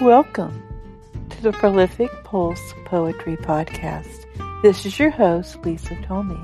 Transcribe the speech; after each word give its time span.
Welcome 0.00 0.62
to 1.28 1.42
the 1.42 1.52
Prolific 1.52 2.10
Pulse 2.24 2.72
Poetry 2.86 3.36
Podcast. 3.36 4.24
This 4.62 4.86
is 4.86 4.98
your 4.98 5.10
host, 5.10 5.62
Lisa 5.62 5.94
Tomey. 5.96 6.42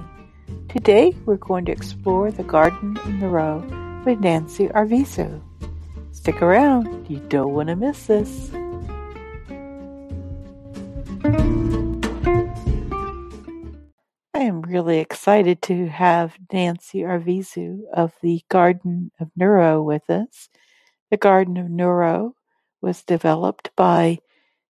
Today 0.68 1.16
we're 1.24 1.38
going 1.38 1.64
to 1.64 1.72
explore 1.72 2.30
the 2.30 2.42
Garden 2.42 2.98
of 2.98 3.08
Neuro 3.14 3.60
with 4.04 4.20
Nancy 4.20 4.68
Arvizu. 4.68 5.40
Stick 6.10 6.42
around, 6.42 7.08
you 7.08 7.18
don't 7.30 7.54
want 7.54 7.70
to 7.70 7.76
miss 7.76 8.04
this. 8.08 8.50
I 14.34 14.40
am 14.40 14.60
really 14.60 14.98
excited 14.98 15.62
to 15.62 15.86
have 15.86 16.36
Nancy 16.52 16.98
Arvizu 16.98 17.84
of 17.94 18.12
the 18.20 18.42
Garden 18.50 19.12
of 19.18 19.30
Neuro 19.34 19.82
with 19.82 20.10
us. 20.10 20.50
The 21.10 21.16
Garden 21.16 21.56
of 21.56 21.70
Neuro 21.70 22.34
was 22.86 23.02
developed 23.02 23.68
by 23.74 24.16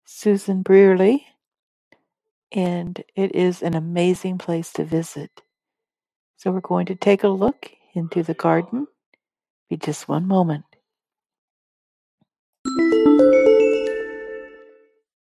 Susan 0.06 0.62
Brearley, 0.62 1.28
and 2.50 3.04
it 3.14 3.36
is 3.36 3.62
an 3.62 3.76
amazing 3.76 4.38
place 4.38 4.72
to 4.72 4.86
visit. 4.86 5.42
So 6.38 6.50
we're 6.52 6.62
going 6.62 6.86
to 6.86 6.96
take 6.96 7.26
a 7.26 7.28
look 7.28 7.70
into 7.94 8.24
the 8.24 8.34
garden. 8.34 8.88
Be 9.70 9.76
just 9.76 10.08
one 10.08 10.30
moment. 10.30 10.64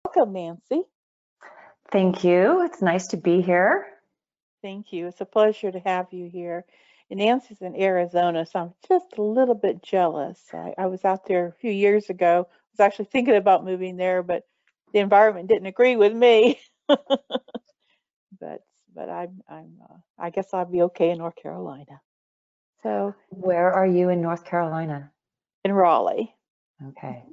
Welcome, 0.05 0.31
Nancy. 0.31 0.83
Thank 1.91 2.23
you. 2.23 2.61
It's 2.63 2.81
nice 2.81 3.07
to 3.07 3.17
be 3.17 3.41
here. 3.41 3.87
Thank 4.61 4.93
you. 4.93 5.07
It's 5.07 5.19
a 5.19 5.25
pleasure 5.25 5.69
to 5.69 5.79
have 5.79 6.13
you 6.13 6.29
here. 6.29 6.63
And 7.09 7.19
Nancy's 7.19 7.61
in 7.61 7.75
Arizona, 7.75 8.45
so 8.45 8.59
I'm 8.59 8.73
just 8.87 9.17
a 9.17 9.21
little 9.21 9.53
bit 9.53 9.83
jealous. 9.83 10.39
I, 10.53 10.73
I 10.77 10.85
was 10.85 11.03
out 11.03 11.27
there 11.27 11.47
a 11.47 11.51
few 11.51 11.71
years 11.71 12.09
ago 12.09 12.47
was 12.77 12.85
actually 12.85 13.05
thinking 13.05 13.35
about 13.35 13.65
moving 13.65 13.97
there, 13.97 14.21
but 14.23 14.43
the 14.93 14.99
environment 14.99 15.47
didn't 15.47 15.67
agree 15.67 15.95
with 15.95 16.13
me. 16.13 16.59
but 16.87 18.61
but 18.93 19.09
I'm 19.09 19.41
I'm 19.49 19.73
uh, 19.81 19.97
I 20.19 20.29
guess 20.29 20.53
I'll 20.53 20.65
be 20.65 20.83
okay 20.83 21.11
in 21.11 21.17
North 21.17 21.35
Carolina. 21.35 22.01
So 22.83 23.15
where 23.29 23.71
are 23.73 23.87
you 23.87 24.09
in 24.09 24.21
North 24.21 24.45
Carolina? 24.45 25.11
In 25.63 25.73
Raleigh. 25.73 26.33
Okay. 26.89 27.23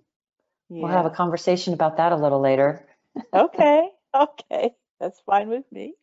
Yeah. 0.68 0.82
We'll 0.82 0.92
have 0.92 1.06
a 1.06 1.10
conversation 1.10 1.74
about 1.74 1.98
that 1.98 2.12
a 2.12 2.16
little 2.16 2.40
later. 2.40 2.86
okay. 3.34 3.88
Okay. 4.14 4.74
That's 5.00 5.20
fine 5.20 5.48
with 5.48 5.64
me. 5.72 5.94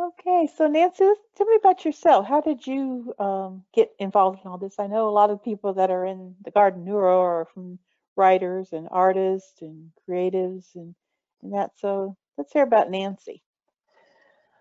Okay, 0.00 0.48
so 0.56 0.66
Nancy, 0.66 1.08
tell 1.36 1.46
me 1.46 1.56
about 1.56 1.84
yourself. 1.84 2.26
How 2.26 2.40
did 2.40 2.66
you 2.66 3.14
um, 3.18 3.64
get 3.74 3.92
involved 3.98 4.40
in 4.44 4.50
all 4.50 4.58
this? 4.58 4.78
I 4.78 4.86
know 4.86 5.08
a 5.08 5.10
lot 5.10 5.30
of 5.30 5.44
people 5.44 5.74
that 5.74 5.90
are 5.90 6.04
in 6.06 6.34
the 6.44 6.50
Garden 6.50 6.84
Neuro 6.84 7.20
are 7.20 7.44
from 7.54 7.78
writers 8.16 8.68
and 8.72 8.88
artists 8.90 9.60
and 9.62 9.90
creatives 10.08 10.74
and, 10.74 10.94
and 11.42 11.54
that. 11.54 11.70
So 11.76 12.16
let's 12.36 12.52
hear 12.52 12.62
about 12.62 12.90
Nancy. 12.90 13.42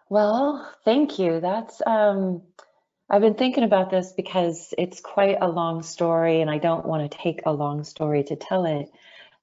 Well, 0.10 0.70
thank 0.84 1.20
you. 1.20 1.40
That's 1.40 1.82
um, 1.86 2.42
I've 3.10 3.22
been 3.22 3.36
thinking 3.36 3.64
about 3.64 3.90
this 3.90 4.14
because 4.14 4.74
it's 4.78 5.02
quite 5.02 5.38
a 5.42 5.48
long 5.50 5.84
story, 5.84 6.42
and 6.42 6.50
I 6.50 6.58
don't 6.60 6.86
want 6.86 7.10
to 7.10 7.18
take 7.18 7.42
a 7.46 7.52
long 7.52 7.84
story 7.84 8.24
to 8.26 8.36
tell 8.38 8.66
it. 8.66 8.90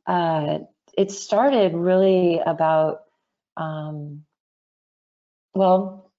Uh, 0.07 0.61
it 0.97 1.11
started 1.11 1.75
really 1.75 2.41
about, 2.45 3.03
um, 3.57 4.25
well, 5.55 6.11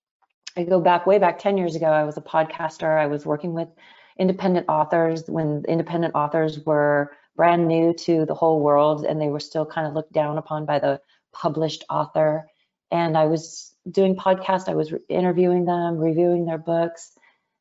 I 0.56 0.64
go 0.64 0.80
back 0.80 1.08
way 1.08 1.18
back 1.18 1.40
10 1.40 1.58
years 1.58 1.76
ago. 1.76 1.88
I 1.88 2.04
was 2.04 2.18
a 2.18 2.22
podcaster. 2.22 2.98
I 2.98 3.08
was 3.08 3.26
working 3.26 3.54
with 3.54 3.70
independent 4.18 4.68
authors 4.70 5.24
when 5.28 5.64
independent 5.68 6.14
authors 6.16 6.60
were 6.66 7.12
brand 7.40 7.70
new 7.70 7.94
to 7.94 8.26
the 8.26 8.34
whole 8.34 8.60
world 8.60 9.06
and 9.06 9.22
they 9.22 9.30
were 9.30 9.40
still 9.40 9.66
kind 9.66 9.88
of 9.88 9.94
looked 9.94 10.12
down 10.12 10.38
upon 10.38 10.66
by 10.66 10.78
the 10.78 11.00
published 11.32 11.86
author. 11.90 12.50
And 12.92 13.18
I 13.18 13.28
was 13.28 13.74
doing 13.90 14.18
podcasts, 14.18 14.68
I 14.68 14.76
was 14.76 14.94
interviewing 15.08 15.64
them, 15.64 16.00
reviewing 16.00 16.44
their 16.44 16.58
books. 16.58 17.14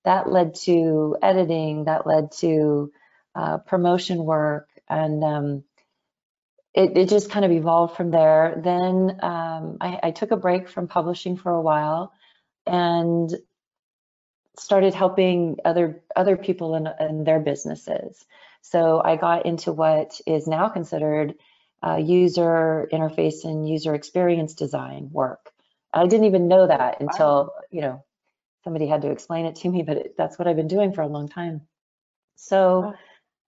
That 0.04 0.32
led 0.32 0.56
to 0.66 1.16
editing, 1.22 1.84
that 1.84 2.08
led 2.08 2.32
to 2.40 2.90
uh, 3.36 3.58
promotion 3.58 4.24
work, 4.24 4.68
and 4.88 5.22
um, 5.22 5.64
it, 6.74 6.96
it, 6.96 7.08
just 7.08 7.30
kind 7.30 7.44
of 7.44 7.52
evolved 7.52 7.96
from 7.96 8.10
there. 8.10 8.60
Then 8.64 9.20
um, 9.22 9.76
I, 9.80 10.00
I 10.02 10.10
took 10.10 10.32
a 10.32 10.36
break 10.36 10.68
from 10.68 10.88
publishing 10.88 11.36
for 11.36 11.52
a 11.52 11.62
while 11.62 12.12
and 12.66 13.32
started 14.58 14.94
helping 14.94 15.58
other 15.64 16.02
other 16.16 16.36
people 16.36 16.74
in, 16.74 16.88
in 17.00 17.24
their 17.24 17.40
businesses. 17.40 18.24
So 18.62 19.00
I 19.02 19.16
got 19.16 19.46
into 19.46 19.72
what 19.72 20.20
is 20.26 20.46
now 20.46 20.68
considered 20.68 21.34
uh, 21.82 21.96
user 21.96 22.88
interface 22.92 23.44
and 23.44 23.68
user 23.68 23.94
experience 23.94 24.54
design 24.54 25.10
work. 25.12 25.50
I 25.92 26.06
didn't 26.06 26.26
even 26.26 26.48
know 26.48 26.66
that 26.66 27.00
until 27.00 27.52
you 27.70 27.80
know 27.80 28.04
somebody 28.64 28.86
had 28.86 29.02
to 29.02 29.10
explain 29.10 29.46
it 29.46 29.56
to 29.56 29.68
me, 29.68 29.82
but 29.82 29.96
it, 29.96 30.14
that's 30.16 30.38
what 30.38 30.48
I've 30.48 30.56
been 30.56 30.68
doing 30.68 30.92
for 30.92 31.02
a 31.02 31.06
long 31.06 31.28
time. 31.28 31.62
So 32.36 32.94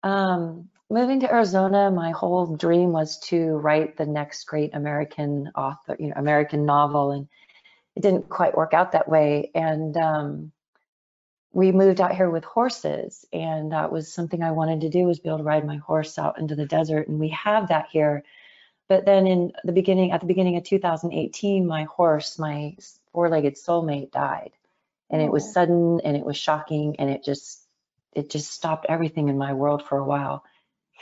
um, 0.03 0.69
moving 0.89 1.21
to 1.21 1.33
Arizona, 1.33 1.91
my 1.91 2.11
whole 2.11 2.57
dream 2.57 2.93
was 2.93 3.19
to 3.21 3.57
write 3.59 3.97
the 3.97 4.07
next 4.07 4.45
great 4.45 4.75
American 4.75 5.51
author, 5.57 5.97
you 5.99 6.09
know, 6.09 6.15
American 6.17 6.65
novel, 6.65 7.13
and 7.13 7.29
it 7.97 8.03
didn't 8.03 8.29
quite 8.29 8.57
work 8.57 8.75
out 8.75 8.93
that 8.93 9.09
way. 9.09 9.51
And 9.55 9.97
um, 9.97 10.53
we 11.53 11.73
moved 11.73 12.01
out 12.01 12.15
here 12.15 12.31
with 12.31 12.45
horses 12.45 13.27
and 13.33 13.73
that 13.73 13.91
was 13.91 14.13
something 14.13 14.43
I 14.43 14.53
wanted 14.53 14.83
to 14.83 14.89
do 14.89 15.05
was 15.05 15.19
be 15.19 15.29
able 15.29 15.39
to 15.39 15.45
ride 15.45 15.67
my 15.67 15.77
horse 15.79 16.19
out 16.19 16.39
into 16.39 16.55
the 16.55 16.67
desert 16.67 17.09
and 17.09 17.19
we 17.19 17.31
have 17.31 17.69
that 17.69 17.89
here. 17.91 18.23
But 18.89 19.05
then 19.05 19.27
in 19.27 19.53
the 19.65 19.73
beginning, 19.73 20.13
at 20.13 20.21
the 20.21 20.27
beginning 20.27 20.57
of 20.57 20.65
2018, 20.65 21.67
my 21.67 21.85
horse, 21.85 22.39
my 22.39 22.77
four-legged 23.13 23.57
soulmate 23.57 24.13
died 24.13 24.53
and 25.11 25.21
it 25.21 25.31
was 25.31 25.45
oh. 25.49 25.53
sudden 25.53 26.01
and 26.05 26.17
it 26.17 26.25
was 26.25 26.37
shocking 26.37 26.97
and 26.99 27.11
it 27.11 27.25
just, 27.25 27.67
it 28.13 28.31
just 28.31 28.51
stopped 28.53 28.87
everything 28.89 29.29
in 29.29 29.39
my 29.39 29.53
world 29.53 29.85
for 29.85 29.99
a 29.99 30.05
while. 30.05 30.45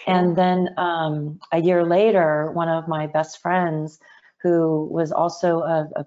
And 0.07 0.37
then 0.37 0.71
um, 0.79 1.41
a 1.53 1.61
year 1.61 1.85
later, 1.85 2.51
one 2.53 2.69
of 2.69 2.89
my 2.89 3.07
best 3.07 3.43
friends 3.43 3.99
who 4.43 4.89
was 4.91 5.13
also 5.13 5.61
a, 5.61 5.89
a 5.97 6.07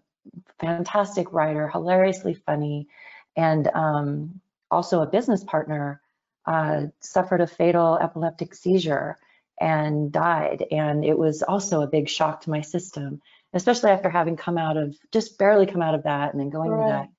fantastic 0.59 1.31
writer, 1.33 1.67
hilariously 1.67 2.33
funny, 2.33 2.87
and 3.35 3.67
um, 3.73 4.41
also 4.69 5.01
a 5.01 5.07
business 5.07 5.43
partner, 5.43 6.01
uh, 6.45 6.83
suffered 6.99 7.41
a 7.41 7.47
fatal 7.47 7.97
epileptic 7.97 8.55
seizure 8.55 9.17
and 9.59 10.11
died. 10.11 10.65
And 10.71 11.05
it 11.05 11.17
was 11.17 11.43
also 11.43 11.81
a 11.81 11.87
big 11.87 12.09
shock 12.09 12.41
to 12.41 12.49
my 12.49 12.61
system, 12.61 13.21
especially 13.53 13.91
after 13.91 14.09
having 14.09 14.35
come 14.35 14.57
out 14.57 14.77
of 14.77 14.97
just 15.11 15.37
barely 15.37 15.65
come 15.65 15.81
out 15.81 15.95
of 15.95 16.03
that 16.03 16.33
and 16.33 16.39
then 16.41 16.49
going 16.49 16.71
right. 16.71 16.85
to 16.85 16.91
that. 16.91 17.09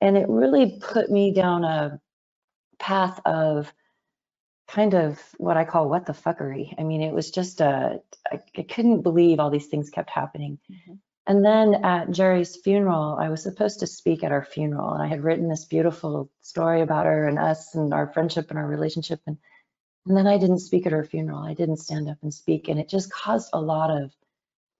And 0.00 0.16
it 0.16 0.28
really 0.28 0.78
put 0.80 1.10
me 1.10 1.32
down 1.32 1.64
a 1.64 2.00
path 2.78 3.20
of 3.24 3.72
kind 4.68 4.94
of 4.94 5.20
what 5.38 5.56
I 5.56 5.64
call 5.64 5.88
what 5.88 6.06
the 6.06 6.12
fuckery. 6.12 6.74
I 6.78 6.84
mean, 6.84 7.02
it 7.02 7.12
was 7.12 7.30
just 7.30 7.60
a, 7.60 8.00
I, 8.30 8.40
I 8.56 8.62
couldn't 8.62 9.02
believe 9.02 9.40
all 9.40 9.50
these 9.50 9.66
things 9.66 9.90
kept 9.90 10.10
happening. 10.10 10.58
Mm-hmm. 10.70 10.94
And 11.26 11.44
then 11.44 11.84
at 11.84 12.10
Jerry's 12.10 12.56
funeral, 12.56 13.16
I 13.18 13.30
was 13.30 13.42
supposed 13.42 13.80
to 13.80 13.86
speak 13.86 14.22
at 14.22 14.32
our 14.32 14.44
funeral, 14.44 14.92
and 14.92 15.02
I 15.02 15.06
had 15.06 15.24
written 15.24 15.48
this 15.48 15.64
beautiful 15.64 16.30
story 16.42 16.82
about 16.82 17.06
her 17.06 17.26
and 17.26 17.38
us 17.38 17.74
and 17.74 17.94
our 17.94 18.06
friendship 18.12 18.50
and 18.50 18.58
our 18.58 18.66
relationship. 18.66 19.20
And, 19.26 19.38
and 20.06 20.16
then 20.16 20.26
I 20.26 20.36
didn't 20.36 20.58
speak 20.58 20.84
at 20.84 20.92
her 20.92 21.04
funeral. 21.04 21.38
I 21.38 21.54
didn't 21.54 21.78
stand 21.78 22.10
up 22.10 22.18
and 22.22 22.32
speak, 22.32 22.68
and 22.68 22.78
it 22.78 22.90
just 22.90 23.10
caused 23.10 23.50
a 23.54 23.60
lot 23.60 23.90
of 23.90 24.12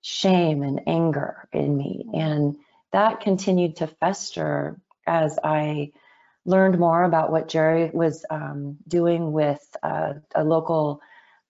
shame 0.03 0.63
and 0.63 0.83
anger 0.87 1.49
in 1.51 1.75
me. 1.77 2.11
And 2.13 2.57
that 2.93 3.21
continued 3.21 3.77
to 3.77 3.87
fester 3.87 4.79
as 5.07 5.39
I 5.43 5.93
learned 6.45 6.79
more 6.79 7.05
about 7.05 7.33
what 7.33 7.49
Jerry 7.49 7.91
was 7.91 8.25
um, 8.29 8.77
doing 8.87 9.33
with 9.33 9.67
uh, 9.83 10.15
a 10.35 10.45
local 10.45 11.01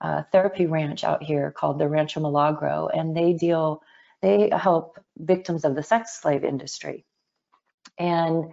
uh, 0.01 0.23
therapy 0.31 0.67
ranch 0.67 1.03
out 1.03 1.25
here 1.25 1.51
called 1.51 1.81
the 1.81 1.89
Rancho 1.89 2.21
Milagro, 2.21 2.89
and 2.95 3.17
they 3.17 3.33
deal 3.33 3.83
they 4.25 4.49
help 4.51 4.99
victims 5.19 5.67
of 5.67 5.75
the 5.75 5.83
sex 5.83 6.19
slave 6.21 6.45
industry. 6.45 7.05
And 7.99 8.47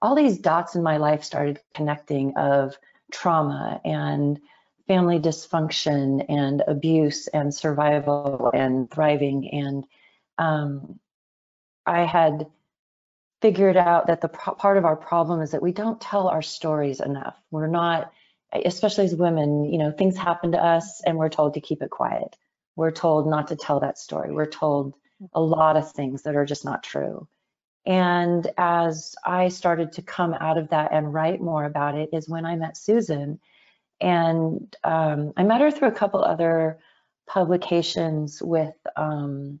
all 0.00 0.14
these 0.14 0.38
dots 0.38 0.74
in 0.74 0.82
my 0.82 0.96
life 0.96 1.24
started 1.24 1.60
connecting 1.74 2.36
of 2.38 2.74
trauma 3.12 3.80
and 3.84 4.40
family 4.88 5.18
dysfunction 5.18 6.24
and 6.30 6.62
abuse 6.66 7.26
and 7.28 7.54
survival 7.54 8.50
and 8.54 8.90
thriving. 8.90 9.50
And 9.52 9.84
um, 10.38 10.98
I 11.84 12.06
had 12.06 12.46
figured 13.42 13.76
out 13.76 14.06
that 14.06 14.22
the 14.22 14.28
part 14.28 14.78
of 14.78 14.86
our 14.86 14.96
problem 14.96 15.42
is 15.42 15.50
that 15.50 15.62
we 15.62 15.72
don't 15.72 16.00
tell 16.00 16.28
our 16.28 16.42
stories 16.42 17.00
enough. 17.00 17.36
We're 17.50 17.66
not, 17.66 18.10
especially 18.52 19.04
as 19.04 19.14
women, 19.14 19.66
you 19.66 19.78
know, 19.78 19.92
things 19.92 20.16
happen 20.16 20.52
to 20.52 20.64
us 20.64 21.02
and 21.04 21.18
we're 21.18 21.28
told 21.28 21.54
to 21.54 21.60
keep 21.60 21.82
it 21.82 21.90
quiet. 21.90 22.36
We're 22.74 22.90
told 22.90 23.28
not 23.28 23.48
to 23.48 23.56
tell 23.56 23.80
that 23.80 23.98
story. 23.98 24.32
We're 24.32 24.46
told 24.46 24.94
a 25.32 25.40
lot 25.40 25.76
of 25.76 25.92
things 25.92 26.22
that 26.22 26.36
are 26.36 26.46
just 26.46 26.64
not 26.64 26.82
true. 26.82 27.28
And 27.86 28.46
as 28.58 29.14
I 29.24 29.48
started 29.48 29.92
to 29.92 30.02
come 30.02 30.34
out 30.34 30.58
of 30.58 30.70
that 30.70 30.92
and 30.92 31.12
write 31.12 31.40
more 31.40 31.64
about 31.64 31.96
it, 31.96 32.10
is 32.12 32.28
when 32.28 32.44
I 32.44 32.56
met 32.56 32.76
Susan. 32.76 33.40
And 34.00 34.74
um, 34.84 35.32
I 35.36 35.42
met 35.44 35.60
her 35.60 35.70
through 35.70 35.88
a 35.88 35.92
couple 35.92 36.22
other 36.22 36.78
publications 37.26 38.42
with 38.42 38.74
um, 38.96 39.60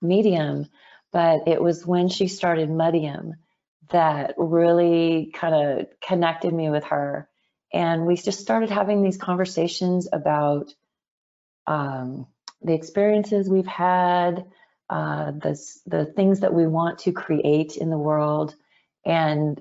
Medium, 0.00 0.68
but 1.12 1.48
it 1.48 1.62
was 1.62 1.86
when 1.86 2.08
she 2.08 2.28
started 2.28 2.68
MuddyUm 2.68 3.32
that 3.90 4.34
really 4.36 5.30
kind 5.34 5.54
of 5.54 5.86
connected 6.00 6.52
me 6.52 6.70
with 6.70 6.84
her. 6.84 7.28
And 7.72 8.06
we 8.06 8.16
just 8.16 8.40
started 8.40 8.70
having 8.70 9.02
these 9.02 9.16
conversations 9.16 10.08
about 10.12 10.72
um, 11.66 12.26
the 12.62 12.74
experiences 12.74 13.48
we've 13.48 13.66
had, 13.66 14.46
uh, 14.90 15.32
the, 15.32 15.60
the 15.86 16.04
things 16.04 16.40
that 16.40 16.54
we 16.54 16.66
want 16.66 17.00
to 17.00 17.12
create 17.12 17.76
in 17.76 17.90
the 17.90 17.98
world. 17.98 18.54
And 19.04 19.60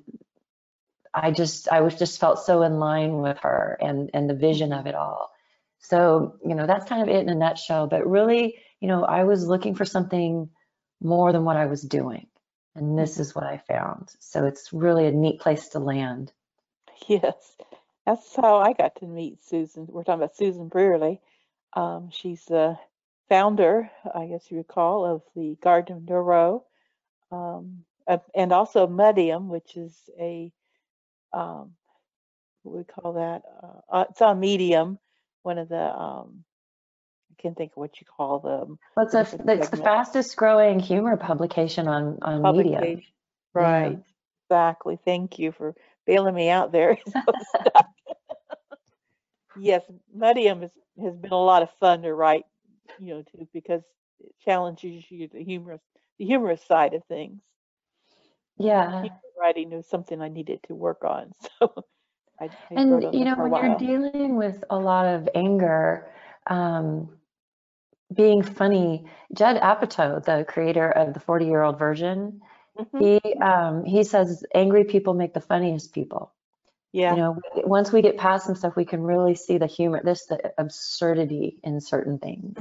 I 1.14 1.32
just, 1.32 1.68
I 1.70 1.82
was 1.82 1.96
just 1.96 2.20
felt 2.20 2.40
so 2.40 2.64
in 2.64 2.80
line 2.80 3.18
with 3.18 3.40
her 3.40 3.78
and, 3.82 4.10
and 4.14 4.30
the 4.30 4.34
vision 4.34 4.74
of 4.74 4.88
it 4.88 4.96
all. 4.96 5.32
So, 5.80 6.36
you 6.46 6.56
know, 6.56 6.66
that's 6.66 6.88
kind 6.88 7.02
of 7.02 7.10
it 7.10 7.22
in 7.22 7.30
a 7.30 7.36
nutshell. 7.36 7.88
But 7.88 8.08
really, 8.08 8.58
you 8.80 8.88
know, 8.88 9.04
I 9.04 9.24
was 9.24 9.48
looking 9.48 9.76
for 9.76 9.86
something 9.86 10.50
more 11.02 11.32
than 11.32 11.44
what 11.44 11.58
I 11.58 11.66
was 11.66 11.82
doing. 11.82 12.28
And 12.76 12.98
this 12.98 13.20
is 13.20 13.36
what 13.36 13.44
I 13.46 13.58
found. 13.68 14.10
So 14.20 14.46
it's 14.46 14.74
really 14.74 15.06
a 15.06 15.12
neat 15.12 15.40
place 15.40 15.70
to 15.70 15.80
land. 15.80 16.32
Yes, 17.08 17.36
that's 18.06 18.34
how 18.36 18.60
I 18.60 18.72
got 18.72 18.96
to 18.98 19.06
meet 19.06 19.44
Susan. 19.44 19.88
We're 19.90 20.04
talking 20.04 20.22
about 20.22 20.38
Susan 20.38 20.70
Brearley. 20.70 21.20
Um, 21.74 22.10
she's 22.12 22.46
the 22.46 22.78
founder, 23.30 23.90
I 24.14 24.26
guess 24.26 24.50
you 24.50 24.58
recall, 24.58 25.06
of 25.06 25.22
the 25.36 25.58
Garden 25.62 25.98
of 25.98 26.04
Neuro, 26.04 26.66
um, 27.32 27.84
and 28.36 28.52
also 28.52 28.88
MuddyUm, 28.88 29.48
which 29.48 29.76
is 29.78 29.96
a 30.20 30.52
um, 31.32 31.72
what 32.64 32.78
we 32.78 32.84
call 32.84 33.14
that. 33.14 33.44
Uh, 33.62 33.96
uh, 33.96 34.06
it's 34.10 34.22
on 34.22 34.40
Medium, 34.40 35.00
one 35.44 35.58
of 35.58 35.70
the 35.70 35.82
um, 35.82 36.44
I 37.32 37.42
can't 37.42 37.58
think 37.58 37.72
of 37.72 37.78
what 37.78 38.00
you 38.00 38.08
call 38.08 38.40
them. 38.40 38.78
Well, 38.96 39.06
it's, 39.06 39.16
a, 39.16 39.52
it's 39.52 39.70
the 39.70 39.78
fastest 39.78 40.36
growing 40.36 40.80
humor 40.80 41.18
publication 41.18 41.88
on 41.88 42.20
on 42.22 42.56
Medium. 42.58 43.02
Right. 43.54 43.92
Yeah. 43.92 43.98
Exactly. 44.50 45.00
Thank 45.04 45.40
you 45.40 45.52
for 45.52 45.76
bailing 46.06 46.36
me 46.36 46.50
out 46.50 46.72
there. 46.72 46.98
yes, 49.58 49.84
MuddyUm 50.16 50.62
has, 50.62 50.72
has 51.02 51.16
been 51.16 51.32
a 51.32 51.44
lot 51.44 51.64
of 51.64 51.70
fun 51.80 52.02
to 52.04 52.14
write, 52.14 52.46
you 53.00 53.16
know, 53.16 53.22
too, 53.22 53.48
because 53.54 53.82
it 54.20 54.34
challenges 54.44 55.04
you 55.10 55.28
the 55.28 55.44
humorous 55.44 55.82
the 56.20 56.26
humorous 56.26 56.64
side 56.66 56.94
of 56.94 57.04
things. 57.06 57.42
Yeah. 58.58 59.06
Writing 59.40 59.72
was 59.72 59.88
something 59.88 60.22
I 60.22 60.30
needed 60.30 60.60
to 60.68 60.76
work 60.76 61.04
on. 61.04 61.34
So 61.60 61.86
I, 62.40 62.46
I 62.46 62.50
and 62.72 63.14
you 63.14 63.26
know, 63.26 63.36
when 63.36 63.64
you're 63.64 63.78
dealing 63.78 64.36
with 64.36 64.64
a 64.70 64.78
lot 64.78 65.06
of 65.06 65.30
anger, 65.36 66.10
um, 66.48 67.10
being 68.14 68.42
funny, 68.42 69.06
Judd 69.34 69.58
Apatow, 69.58 70.24
the 70.24 70.46
creator 70.48 70.90
of 70.90 71.14
the 71.14 71.20
40 71.20 71.46
year 71.46 71.62
old 71.62 71.78
virgin, 71.78 72.42
mm-hmm. 72.78 73.00
he 73.00 73.34
um, 73.36 73.86
he 73.86 74.04
says 74.04 74.44
angry 74.54 74.84
people 74.84 75.14
make 75.14 75.34
the 75.34 75.42
funniest 75.42 75.94
people. 75.94 76.34
Yeah. 76.92 77.12
You 77.12 77.18
know, 77.18 77.42
once 77.56 77.92
we 77.92 78.02
get 78.02 78.18
past 78.18 78.46
some 78.46 78.56
stuff, 78.56 78.76
we 78.76 78.86
can 78.86 79.02
really 79.02 79.36
see 79.36 79.58
the 79.58 79.66
humor, 79.66 80.02
this 80.04 80.26
the 80.28 80.54
absurdity 80.58 81.58
in 81.64 81.82
certain 81.82 82.20
things, 82.20 82.58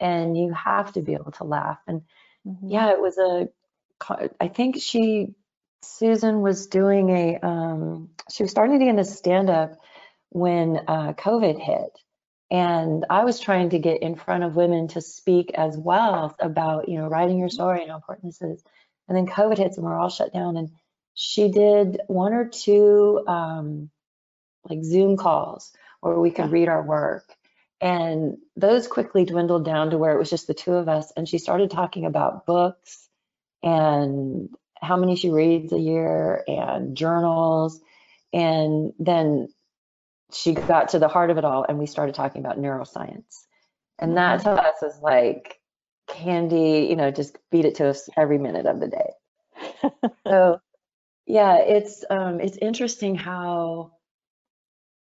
and 0.00 0.36
you 0.36 0.52
have 0.52 0.92
to 0.94 1.02
be 1.02 1.14
able 1.14 1.32
to 1.32 1.44
laugh. 1.44 1.78
And 1.86 2.02
mm-hmm. 2.46 2.68
yeah, 2.68 2.90
it 2.90 3.00
was 3.00 3.18
a. 3.18 3.48
I 4.40 4.48
think 4.48 4.80
she, 4.80 5.34
Susan 5.82 6.40
was 6.40 6.66
doing 6.68 7.10
a. 7.10 7.38
Um, 7.40 8.10
she 8.32 8.42
was 8.42 8.50
starting 8.50 8.78
to 8.78 8.84
get 8.84 8.90
into 8.90 9.04
stand 9.04 9.50
up 9.50 9.78
when 10.30 10.80
uh, 10.88 11.12
COVID 11.12 11.60
hit, 11.60 11.98
and 12.50 13.06
I 13.08 13.24
was 13.24 13.38
trying 13.38 13.70
to 13.70 13.78
get 13.78 14.02
in 14.02 14.16
front 14.16 14.42
of 14.42 14.56
women 14.56 14.88
to 14.88 15.00
speak 15.00 15.52
as 15.54 15.76
well 15.76 16.34
about, 16.40 16.88
you 16.88 16.98
know, 16.98 17.06
writing 17.06 17.38
your 17.38 17.48
story 17.48 17.82
and 17.82 17.90
how 17.90 17.96
important 17.96 18.26
this 18.26 18.42
is. 18.42 18.64
And 19.08 19.16
then 19.16 19.26
COVID 19.26 19.58
hits 19.58 19.76
and 19.76 19.86
we're 19.86 19.98
all 19.98 20.08
shut 20.08 20.32
down. 20.32 20.56
And 20.56 20.70
she 21.14 21.50
did 21.50 22.00
one 22.08 22.32
or 22.32 22.48
two 22.48 23.22
um, 23.28 23.90
like 24.68 24.82
Zoom 24.82 25.16
calls 25.16 25.72
where 26.00 26.18
we 26.18 26.32
could 26.32 26.50
read 26.50 26.68
our 26.68 26.82
work. 26.82 27.24
And 27.80 28.38
those 28.56 28.86
quickly 28.86 29.24
dwindled 29.24 29.64
down 29.64 29.90
to 29.90 29.98
where 29.98 30.12
it 30.12 30.18
was 30.18 30.30
just 30.30 30.46
the 30.46 30.54
two 30.54 30.74
of 30.74 30.88
us. 30.88 31.12
And 31.16 31.28
she 31.28 31.38
started 31.38 31.70
talking 31.70 32.04
about 32.04 32.44
books 32.46 33.08
and 33.62 34.50
how 34.80 34.96
many 34.96 35.16
she 35.16 35.30
reads 35.30 35.72
a 35.72 35.78
year 35.78 36.44
and 36.46 36.96
journals. 36.96 37.80
And 38.32 38.92
then 38.98 39.48
she 40.32 40.54
got 40.54 40.90
to 40.90 40.98
the 40.98 41.08
heart 41.08 41.30
of 41.30 41.38
it 41.38 41.44
all 41.44 41.64
and 41.68 41.78
we 41.78 41.86
started 41.86 42.14
talking 42.14 42.44
about 42.44 42.58
neuroscience. 42.58 43.46
And 43.98 44.16
that 44.16 44.42
to 44.42 44.50
us 44.50 44.82
is 44.82 44.98
like 45.02 45.58
candy, 46.06 46.86
you 46.88 46.96
know, 46.96 47.10
just 47.10 47.36
beat 47.50 47.64
it 47.64 47.76
to 47.76 47.88
us 47.88 48.08
every 48.16 48.38
minute 48.38 48.66
of 48.66 48.80
the 48.80 48.88
day. 48.88 49.90
so 50.26 50.60
yeah, 51.26 51.58
it's 51.58 52.04
um 52.08 52.40
it's 52.40 52.56
interesting 52.56 53.14
how 53.14 53.92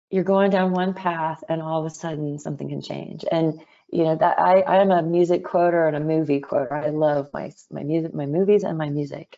you're 0.09 0.23
going 0.23 0.51
down 0.51 0.71
one 0.71 0.93
path 0.93 1.43
and 1.47 1.61
all 1.61 1.79
of 1.79 1.85
a 1.85 1.93
sudden 1.93 2.39
something 2.39 2.69
can 2.69 2.81
change. 2.81 3.25
And 3.31 3.61
you 3.91 4.03
know 4.03 4.15
that 4.15 4.39
I 4.39 4.61
I 4.61 4.77
am 4.81 4.91
a 4.91 5.01
music 5.01 5.43
quoter 5.43 5.87
and 5.87 5.95
a 5.95 5.99
movie 5.99 6.39
quoter. 6.39 6.73
I 6.73 6.89
love 6.89 7.29
my 7.33 7.51
my 7.71 7.83
music, 7.83 8.13
my 8.13 8.25
movies 8.25 8.63
and 8.63 8.77
my 8.77 8.89
music. 8.89 9.37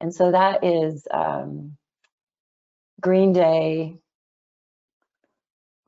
And 0.00 0.14
so 0.14 0.32
that 0.32 0.64
is 0.64 1.06
um 1.10 1.76
Green 3.02 3.32
Day, 3.32 3.98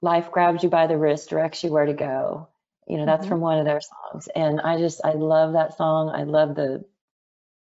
life 0.03 0.31
grabs 0.33 0.63
you 0.63 0.69
by 0.69 0.87
the 0.89 0.99
wrist, 0.99 1.31
directs 1.31 1.63
you 1.63 1.71
where 1.71 1.87
to 1.87 1.95
go. 1.95 2.49
You 2.87 2.99
know, 2.99 3.07
that's 3.07 3.23
mm-hmm. 3.23 3.31
from 3.31 3.41
one 3.41 3.59
of 3.59 3.65
their 3.65 3.81
songs. 3.81 4.29
And 4.35 4.61
I 4.61 4.79
just, 4.79 5.01
I 5.05 5.13
love 5.13 5.55
that 5.55 5.77
song. 5.77 6.11
I 6.11 6.25
love 6.25 6.55
the 6.55 6.85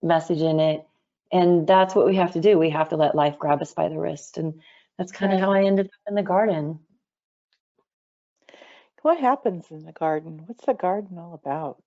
message 0.01 0.41
in 0.41 0.59
it. 0.59 0.85
And 1.31 1.67
that's 1.67 1.93
what 1.93 2.05
we 2.05 2.15
have 2.15 2.33
to 2.33 2.41
do. 2.41 2.57
We 2.57 2.69
have 2.69 2.89
to 2.89 2.95
let 2.95 3.15
life 3.15 3.37
grab 3.37 3.61
us 3.61 3.73
by 3.73 3.89
the 3.89 3.99
wrist. 3.99 4.37
And 4.37 4.61
that's 4.99 5.13
kind 5.13 5.31
of 5.31 5.39
how 5.39 5.53
I 5.53 5.63
ended 5.63 5.85
up 5.85 6.09
in 6.09 6.15
the 6.15 6.23
garden. 6.23 6.79
What 9.01 9.17
happens 9.17 9.65
in 9.71 9.85
the 9.85 9.93
garden? 9.93 10.43
What's 10.45 10.65
the 10.65 10.73
garden 10.73 11.17
all 11.17 11.33
about? 11.33 11.81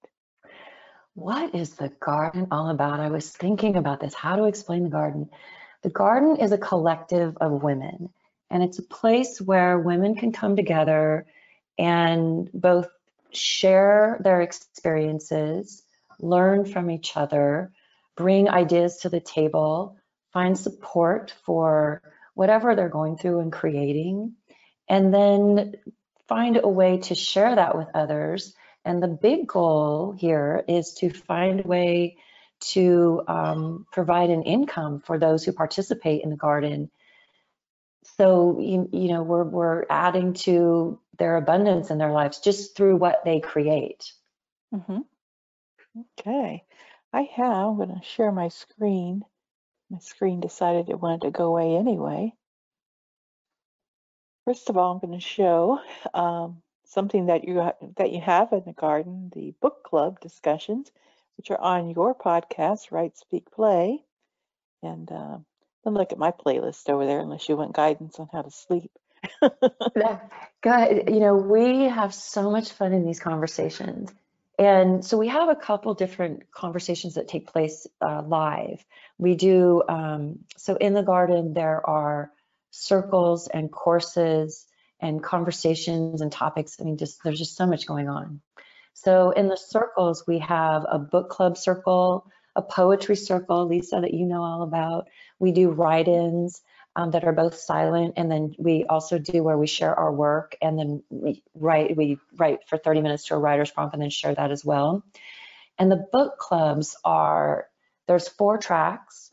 What 1.12 1.54
is 1.54 1.74
the 1.74 1.90
garden 2.00 2.48
all 2.50 2.70
about? 2.70 3.00
I 3.00 3.10
was 3.10 3.28
thinking 3.30 3.76
about 3.76 4.00
this, 4.00 4.14
how 4.14 4.36
to 4.36 4.44
explain 4.44 4.84
the 4.84 4.88
garden. 4.88 5.28
The 5.82 5.90
garden 5.90 6.36
is 6.36 6.52
a 6.52 6.58
collective 6.58 7.36
of 7.36 7.62
women 7.62 8.08
and 8.50 8.62
it's 8.62 8.78
a 8.78 8.82
place 8.82 9.38
where 9.38 9.78
women 9.78 10.14
can 10.14 10.32
come 10.32 10.56
together 10.56 11.26
and 11.78 12.48
both 12.54 12.88
share 13.30 14.18
their 14.24 14.40
experiences, 14.40 15.82
learn 16.18 16.64
from 16.64 16.90
each 16.90 17.14
other, 17.14 17.72
bring 18.16 18.48
ideas 18.48 19.00
to 19.00 19.10
the 19.10 19.20
table, 19.20 19.98
find 20.32 20.56
support 20.56 21.34
for 21.44 22.00
whatever 22.34 22.74
they're 22.74 22.88
going 22.88 23.16
through 23.16 23.40
and 23.40 23.52
creating, 23.52 24.34
and 24.88 25.12
then 25.12 25.74
find 26.28 26.58
a 26.62 26.68
way 26.68 26.98
to 26.98 27.14
share 27.14 27.54
that 27.54 27.76
with 27.76 27.88
others. 27.94 28.54
And 28.84 29.02
the 29.02 29.08
big 29.08 29.46
goal 29.46 30.14
here 30.16 30.64
is 30.66 30.94
to 30.94 31.10
find 31.10 31.60
a 31.60 31.68
way 31.68 32.16
to 32.72 33.22
um, 33.28 33.86
provide 33.92 34.30
an 34.30 34.42
income 34.42 35.00
for 35.00 35.18
those 35.18 35.44
who 35.44 35.52
participate 35.52 36.22
in 36.22 36.30
the 36.30 36.36
garden 36.36 36.90
so 38.16 38.58
you, 38.60 38.88
you 38.92 39.08
know 39.08 39.22
we're 39.22 39.44
we're 39.44 39.84
adding 39.88 40.34
to 40.34 40.98
their 41.18 41.36
abundance 41.36 41.90
in 41.90 41.98
their 41.98 42.12
lives 42.12 42.40
just 42.40 42.76
through 42.76 42.96
what 42.96 43.24
they 43.24 43.40
create 43.40 44.12
mm-hmm. 44.74 44.98
okay 46.18 46.64
i 47.12 47.22
have 47.34 47.52
i'm 47.52 47.76
going 47.76 47.88
to 47.88 48.06
share 48.06 48.32
my 48.32 48.48
screen 48.48 49.22
my 49.92 49.98
screen 50.00 50.40
decided 50.40 50.88
it 50.88 51.00
wanted 51.00 51.22
to 51.22 51.30
go 51.30 51.46
away 51.46 51.76
anyway 51.76 52.32
first 54.44 54.68
of 54.68 54.76
all 54.76 54.92
i'm 54.92 54.98
going 54.98 55.18
to 55.18 55.24
show 55.24 55.78
um, 56.14 56.62
something 56.86 57.26
that 57.26 57.44
you 57.44 57.70
that 57.96 58.10
you 58.10 58.20
have 58.20 58.52
in 58.52 58.62
the 58.66 58.72
garden 58.72 59.30
the 59.34 59.54
book 59.60 59.84
club 59.84 60.18
discussions 60.20 60.90
which 61.36 61.50
are 61.50 61.60
on 61.60 61.90
your 61.90 62.14
podcast 62.14 62.90
write 62.90 63.16
speak 63.16 63.50
play 63.52 64.02
and 64.82 65.10
uh, 65.12 65.38
then 65.84 65.94
look 65.94 66.12
at 66.12 66.18
my 66.18 66.30
playlist 66.30 66.88
over 66.88 67.06
there 67.06 67.20
unless 67.20 67.48
you 67.48 67.56
want 67.56 67.74
guidance 67.74 68.18
on 68.18 68.28
how 68.32 68.42
to 68.42 68.50
sleep. 68.50 68.90
God, 70.62 71.08
you 71.08 71.20
know, 71.20 71.34
we 71.34 71.84
have 71.84 72.14
so 72.14 72.50
much 72.50 72.72
fun 72.72 72.92
in 72.92 73.04
these 73.04 73.20
conversations. 73.20 74.12
And 74.58 75.04
so 75.04 75.16
we 75.16 75.28
have 75.28 75.48
a 75.48 75.56
couple 75.56 75.94
different 75.94 76.50
conversations 76.52 77.14
that 77.14 77.28
take 77.28 77.46
place 77.50 77.86
uh, 78.00 78.22
live. 78.22 78.84
We 79.18 79.34
do, 79.34 79.82
um, 79.88 80.40
so 80.56 80.76
in 80.76 80.94
the 80.94 81.02
garden, 81.02 81.54
there 81.54 81.84
are 81.88 82.30
circles 82.70 83.48
and 83.48 83.72
courses 83.72 84.66
and 85.00 85.22
conversations 85.22 86.20
and 86.20 86.30
topics. 86.30 86.76
I 86.80 86.84
mean, 86.84 86.98
just 86.98 87.22
there's 87.24 87.38
just 87.38 87.56
so 87.56 87.66
much 87.66 87.86
going 87.86 88.08
on. 88.08 88.40
So 88.94 89.30
in 89.30 89.48
the 89.48 89.56
circles, 89.56 90.24
we 90.26 90.38
have 90.40 90.84
a 90.90 90.98
book 90.98 91.30
club 91.30 91.56
circle, 91.56 92.26
a 92.54 92.62
poetry 92.62 93.16
circle, 93.16 93.66
Lisa, 93.66 94.00
that 94.02 94.14
you 94.14 94.26
know 94.26 94.42
all 94.42 94.62
about. 94.62 95.08
We 95.38 95.52
do 95.52 95.70
write-ins. 95.70 96.60
Um, 96.94 97.12
that 97.12 97.24
are 97.24 97.32
both 97.32 97.54
silent. 97.54 98.14
And 98.16 98.30
then 98.30 98.54
we 98.58 98.84
also 98.84 99.18
do 99.18 99.42
where 99.42 99.56
we 99.56 99.66
share 99.66 99.94
our 99.94 100.12
work 100.12 100.56
and 100.60 100.78
then 100.78 101.02
we 101.10 101.42
write, 101.54 101.96
we 101.96 102.18
write 102.36 102.68
for 102.68 102.76
30 102.76 103.00
minutes 103.00 103.26
to 103.26 103.34
a 103.34 103.38
writer's 103.38 103.70
prompt 103.70 103.94
and 103.94 104.02
then 104.02 104.10
share 104.10 104.34
that 104.34 104.50
as 104.50 104.64
well. 104.64 105.02
And 105.78 105.90
the 105.90 106.06
book 106.12 106.38
clubs 106.38 106.96
are, 107.04 107.66
there's 108.06 108.28
four 108.28 108.58
tracks. 108.58 109.30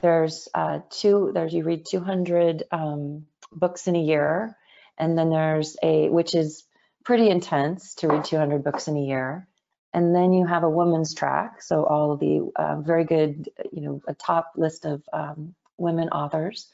There's 0.00 0.48
uh, 0.54 0.80
two, 0.90 1.30
there's, 1.34 1.52
you 1.52 1.62
read 1.62 1.86
200 1.86 2.64
um, 2.72 3.26
books 3.52 3.86
in 3.86 3.94
a 3.94 4.02
year. 4.02 4.56
And 4.96 5.16
then 5.16 5.30
there's 5.30 5.76
a, 5.82 6.08
which 6.08 6.34
is 6.34 6.64
pretty 7.04 7.30
intense 7.30 7.94
to 7.96 8.08
read 8.08 8.24
200 8.24 8.64
books 8.64 8.88
in 8.88 8.96
a 8.96 9.02
year. 9.02 9.46
And 9.94 10.14
then 10.14 10.32
you 10.32 10.46
have 10.46 10.64
a 10.64 10.70
women's 10.70 11.14
track. 11.14 11.62
So 11.62 11.84
all 11.84 12.16
the 12.16 12.50
uh, 12.56 12.80
very 12.80 13.04
good, 13.04 13.48
you 13.72 13.82
know, 13.82 14.02
a 14.06 14.14
top 14.14 14.52
list 14.56 14.84
of 14.84 15.02
um, 15.12 15.54
women 15.78 16.08
authors. 16.08 16.68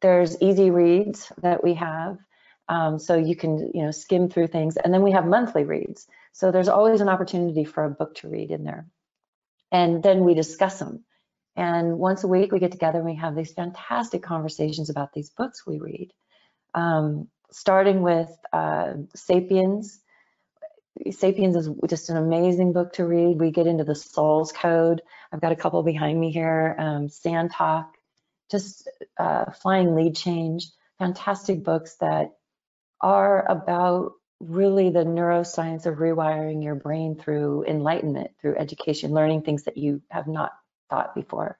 There's 0.00 0.40
easy 0.40 0.70
reads 0.70 1.30
that 1.42 1.62
we 1.62 1.74
have. 1.74 2.18
Um, 2.68 2.98
so 3.00 3.16
you 3.16 3.34
can, 3.34 3.72
you 3.74 3.82
know, 3.82 3.90
skim 3.90 4.28
through 4.28 4.46
things. 4.46 4.76
And 4.76 4.94
then 4.94 5.02
we 5.02 5.10
have 5.10 5.26
monthly 5.26 5.64
reads. 5.64 6.06
So 6.32 6.52
there's 6.52 6.68
always 6.68 7.00
an 7.00 7.08
opportunity 7.08 7.64
for 7.64 7.84
a 7.84 7.90
book 7.90 8.14
to 8.16 8.28
read 8.28 8.50
in 8.50 8.62
there. 8.62 8.86
And 9.72 10.02
then 10.02 10.24
we 10.24 10.34
discuss 10.34 10.78
them. 10.78 11.04
And 11.56 11.98
once 11.98 12.22
a 12.22 12.28
week 12.28 12.52
we 12.52 12.60
get 12.60 12.72
together 12.72 12.98
and 12.98 13.06
we 13.06 13.16
have 13.16 13.34
these 13.34 13.52
fantastic 13.52 14.22
conversations 14.22 14.88
about 14.88 15.12
these 15.12 15.30
books 15.30 15.66
we 15.66 15.80
read. 15.80 16.12
Um, 16.74 17.28
starting 17.50 18.02
with 18.02 18.30
uh, 18.52 18.94
Sapiens. 19.14 20.00
Sapiens 21.10 21.56
is 21.56 21.68
just 21.88 22.10
an 22.10 22.16
amazing 22.16 22.72
book 22.72 22.92
to 22.94 23.04
read. 23.06 23.40
We 23.40 23.50
get 23.50 23.66
into 23.66 23.84
the 23.84 23.94
Soul's 23.94 24.52
Code. 24.52 25.02
I've 25.32 25.40
got 25.40 25.52
a 25.52 25.56
couple 25.56 25.82
behind 25.82 26.20
me 26.20 26.30
here. 26.30 26.76
Um, 26.78 27.08
Sand 27.08 27.50
Talk, 27.52 27.94
just 28.50 28.88
uh, 29.18 29.52
Flying 29.52 29.94
Lead 29.94 30.16
Change, 30.16 30.66
fantastic 30.98 31.62
books 31.62 31.96
that 32.00 32.32
are 33.00 33.50
about 33.50 34.12
really 34.40 34.90
the 34.90 35.04
neuroscience 35.04 35.86
of 35.86 35.98
rewiring 35.98 36.64
your 36.64 36.74
brain 36.74 37.14
through 37.14 37.64
enlightenment, 37.66 38.30
through 38.40 38.56
education, 38.56 39.12
learning 39.12 39.42
things 39.42 39.64
that 39.64 39.76
you 39.76 40.02
have 40.10 40.26
not 40.26 40.52
thought 40.88 41.14
before. 41.14 41.58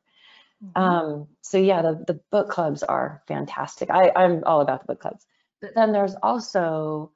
Mm-hmm. 0.64 0.82
Um, 0.82 1.28
so 1.42 1.58
yeah, 1.58 1.82
the, 1.82 2.04
the 2.06 2.20
book 2.30 2.50
clubs 2.50 2.82
are 2.82 3.22
fantastic. 3.28 3.90
I, 3.90 4.10
I'm 4.14 4.44
all 4.44 4.60
about 4.60 4.80
the 4.80 4.86
book 4.86 5.00
clubs. 5.00 5.24
But 5.60 5.74
then 5.74 5.92
there's 5.92 6.14
also 6.22 7.12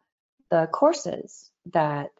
the 0.51 0.69
courses 0.71 1.51
that 1.73 2.11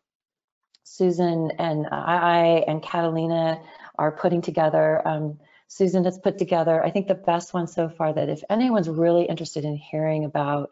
Susan 0.85 1.51
and 1.59 1.87
I 1.91 2.65
and 2.67 2.83
Catalina 2.83 3.61
are 3.99 4.13
putting 4.13 4.43
together. 4.43 5.07
Um, 5.07 5.39
Susan 5.75 6.05
has 6.05 6.21
put 6.21 6.39
together, 6.39 6.85
I 6.85 6.91
think 6.93 7.09
the 7.09 7.17
best 7.17 7.53
one 7.53 7.67
so 7.67 7.89
far 7.89 8.13
that 8.13 8.29
if 8.29 8.45
anyone's 8.49 8.89
really 8.89 9.25
interested 9.25 9.65
in 9.65 9.75
hearing 9.77 10.25
about 10.25 10.71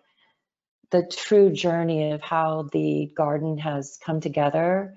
the 0.93 1.05
true 1.05 1.51
journey 1.51 2.13
of 2.13 2.21
how 2.21 2.69
the 2.71 3.11
garden 3.17 3.59
has 3.59 3.99
come 4.05 4.21
together, 4.21 4.97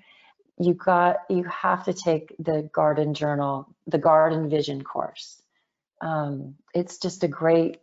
you 0.59 0.75
got 0.75 1.21
you 1.27 1.43
have 1.45 1.85
to 1.85 1.93
take 1.93 2.35
the 2.37 2.69
garden 2.71 3.15
journal, 3.15 3.67
the 3.87 3.97
garden 3.97 4.47
vision 4.47 4.83
course. 4.83 5.41
Um, 6.01 6.53
it's 6.75 6.99
just 6.99 7.23
a 7.23 7.27
great 7.27 7.79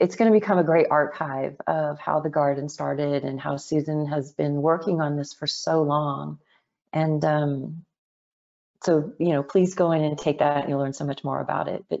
it's 0.00 0.16
going 0.16 0.32
to 0.32 0.40
become 0.40 0.56
a 0.56 0.64
great 0.64 0.86
archive 0.90 1.60
of 1.66 1.98
how 1.98 2.20
the 2.20 2.30
garden 2.30 2.70
started 2.70 3.24
and 3.24 3.38
how 3.38 3.58
Susan 3.58 4.06
has 4.06 4.32
been 4.32 4.62
working 4.62 5.02
on 5.02 5.16
this 5.16 5.34
for 5.34 5.46
so 5.46 5.82
long. 5.82 6.38
And 6.94 7.22
um, 7.26 7.84
so, 8.84 9.12
you 9.18 9.30
know, 9.30 9.42
please 9.42 9.74
go 9.74 9.92
in 9.92 10.02
and 10.02 10.18
take 10.18 10.38
that 10.40 10.60
and 10.62 10.68
you'll 10.68 10.78
learn 10.78 10.92
so 10.92 11.04
much 11.04 11.24
more 11.24 11.40
about 11.40 11.68
it. 11.68 11.84
But 11.88 12.00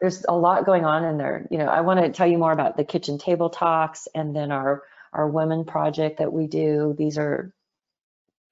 there's 0.00 0.24
a 0.28 0.36
lot 0.36 0.66
going 0.66 0.84
on 0.84 1.04
in 1.04 1.18
there. 1.18 1.46
You 1.50 1.58
know, 1.58 1.66
I 1.66 1.80
want 1.80 2.00
to 2.00 2.10
tell 2.10 2.26
you 2.26 2.38
more 2.38 2.52
about 2.52 2.76
the 2.76 2.84
kitchen 2.84 3.18
table 3.18 3.50
talks 3.50 4.08
and 4.14 4.34
then 4.34 4.52
our 4.52 4.82
our 5.12 5.28
women 5.28 5.64
project 5.64 6.18
that 6.18 6.32
we 6.32 6.46
do. 6.46 6.94
These 6.98 7.18
are 7.18 7.54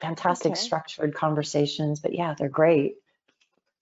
fantastic 0.00 0.52
okay. 0.52 0.60
structured 0.60 1.14
conversations, 1.14 2.00
but 2.00 2.14
yeah, 2.14 2.34
they're 2.38 2.48
great. 2.48 2.96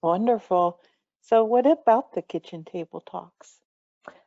Wonderful. 0.01 0.79
So 1.21 1.43
what 1.43 1.67
about 1.67 2.13
the 2.13 2.21
kitchen 2.21 2.63
table 2.63 3.01
talks? 3.01 3.55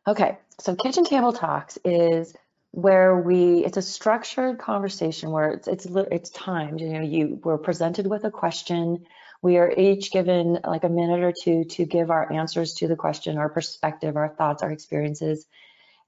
Okay, 0.07 0.39
so 0.61 0.77
kitchen 0.77 1.05
table 1.05 1.33
talks 1.33 1.79
is 1.85 2.35
where 2.75 3.17
we 3.17 3.65
it's 3.65 3.77
a 3.77 3.83
structured 3.83 4.59
conversation 4.59 5.31
where 5.31 5.51
it's 5.53 5.69
it's 5.69 5.87
it's 5.87 6.31
timed. 6.31 6.81
You 6.81 6.89
know, 6.95 7.03
you 7.03 7.41
we're 7.45 7.59
presented 7.59 8.09
with 8.09 8.25
a 8.25 8.31
question. 8.31 9.07
We 9.43 9.59
are 9.59 9.73
each 9.79 10.11
given 10.11 10.59
like 10.67 10.83
a 10.83 10.89
minute 10.89 11.23
or 11.23 11.33
two 11.33 11.65
to 11.65 11.85
give 11.85 12.11
our 12.11 12.33
answers 12.33 12.75
to 12.75 12.89
the 12.89 12.97
question, 12.97 13.39
our 13.39 13.49
perspective, 13.49 14.17
our 14.17 14.29
thoughts, 14.29 14.63
our 14.63 14.73
experiences, 14.73 15.47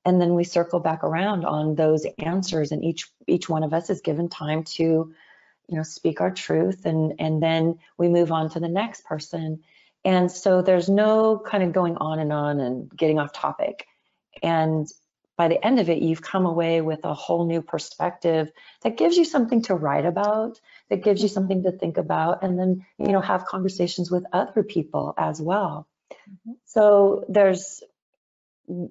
and 0.04 0.20
then 0.20 0.34
we 0.34 0.42
circle 0.42 0.80
back 0.80 1.04
around 1.04 1.44
on 1.44 1.76
those 1.76 2.04
answers. 2.18 2.72
And 2.72 2.82
each 2.84 3.08
each 3.28 3.48
one 3.48 3.62
of 3.62 3.72
us 3.72 3.88
is 3.88 4.00
given 4.00 4.28
time 4.28 4.64
to, 4.64 4.82
you 4.82 5.76
know, 5.76 5.84
speak 5.84 6.20
our 6.20 6.32
truth, 6.32 6.84
and 6.84 7.14
and 7.20 7.40
then 7.40 7.78
we 7.96 8.08
move 8.08 8.32
on 8.32 8.50
to 8.50 8.60
the 8.60 8.68
next 8.68 9.04
person 9.04 9.62
and 10.04 10.30
so 10.30 10.62
there's 10.62 10.88
no 10.88 11.42
kind 11.44 11.64
of 11.64 11.72
going 11.72 11.96
on 11.96 12.20
and 12.20 12.32
on 12.32 12.60
and 12.60 12.88
getting 12.96 13.18
off 13.18 13.32
topic. 13.32 13.88
And 14.40 14.86
by 15.36 15.48
the 15.48 15.64
end 15.64 15.78
of 15.78 15.90
it, 15.90 16.02
you've 16.02 16.22
come 16.22 16.46
away 16.46 16.80
with 16.80 17.04
a 17.04 17.14
whole 17.14 17.46
new 17.46 17.60
perspective 17.60 18.50
that 18.82 18.96
gives 18.96 19.16
you 19.16 19.24
something 19.24 19.62
to 19.62 19.74
write 19.74 20.06
about, 20.06 20.60
that 20.88 21.04
gives 21.04 21.22
you 21.22 21.28
something 21.28 21.62
to 21.64 21.72
think 21.72 21.98
about, 21.98 22.42
and 22.42 22.58
then, 22.58 22.86
you 22.98 23.08
know, 23.08 23.20
have 23.20 23.44
conversations 23.44 24.10
with 24.10 24.24
other 24.32 24.62
people 24.62 25.14
as 25.18 25.40
well. 25.40 25.86
Mm-hmm. 26.12 26.52
So 26.64 27.24
there's 27.28 27.82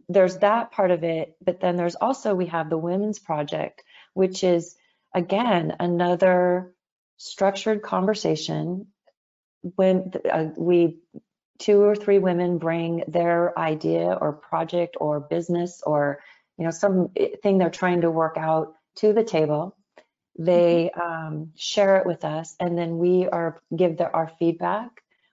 there's 0.08 0.38
that 0.38 0.72
part 0.72 0.92
of 0.92 1.04
it, 1.04 1.36
but 1.44 1.60
then 1.60 1.75
there's 1.75 1.96
also 1.96 2.34
we 2.34 2.46
have 2.46 2.70
the 2.70 2.78
Women's 2.78 3.20
Project, 3.20 3.84
which 4.14 4.44
is 4.44 4.75
again 5.14 5.75
another 5.80 6.74
structured 7.18 7.82
conversation 7.82 8.88
when 9.62 10.14
uh, 10.32 10.46
we 10.56 11.00
two 11.58 11.82
or 11.82 11.96
three 11.96 12.20
women 12.20 12.58
bring 12.58 13.04
their 13.08 13.58
idea 13.58 14.18
or 14.20 14.34
project 14.34 14.98
or 15.00 15.20
business 15.20 15.82
or 15.86 16.20
you 16.57 16.65
know 16.65 16.71
something 16.71 17.57
they're 17.57 17.69
trying 17.69 18.01
to 18.01 18.12
work 18.12 18.38
out 18.38 18.74
to 18.95 19.13
the 19.13 19.24
table 19.24 19.75
they 20.38 20.91
mm-hmm. 20.95 21.01
um, 21.01 21.51
share 21.55 21.97
it 21.97 22.05
with 22.05 22.25
us 22.25 22.55
and 22.59 22.77
then 22.77 22.97
we 22.97 23.27
are 23.27 23.62
give 23.75 23.97
the, 23.97 24.09
our 24.12 24.31
feedback 24.39 24.89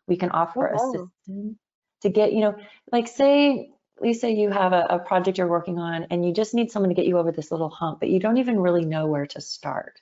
we 0.06 0.16
can 0.16 0.30
offer 0.30 0.72
oh, 0.72 0.76
assistance 0.76 1.56
to 2.00 2.08
get 2.08 2.32
you 2.32 2.40
know 2.40 2.54
like 2.90 3.08
say 3.08 3.70
lisa 4.00 4.30
you 4.30 4.50
have 4.50 4.72
a, 4.72 4.86
a 4.90 4.98
project 4.98 5.38
you're 5.38 5.48
working 5.48 5.78
on 5.78 6.06
and 6.10 6.24
you 6.24 6.32
just 6.32 6.54
need 6.54 6.70
someone 6.70 6.88
to 6.88 6.94
get 6.94 7.06
you 7.06 7.18
over 7.18 7.32
this 7.32 7.50
little 7.50 7.70
hump 7.70 8.00
but 8.00 8.08
you 8.08 8.18
don't 8.18 8.38
even 8.38 8.58
really 8.58 8.84
know 8.84 9.06
where 9.06 9.26
to 9.26 9.40
start 9.40 10.00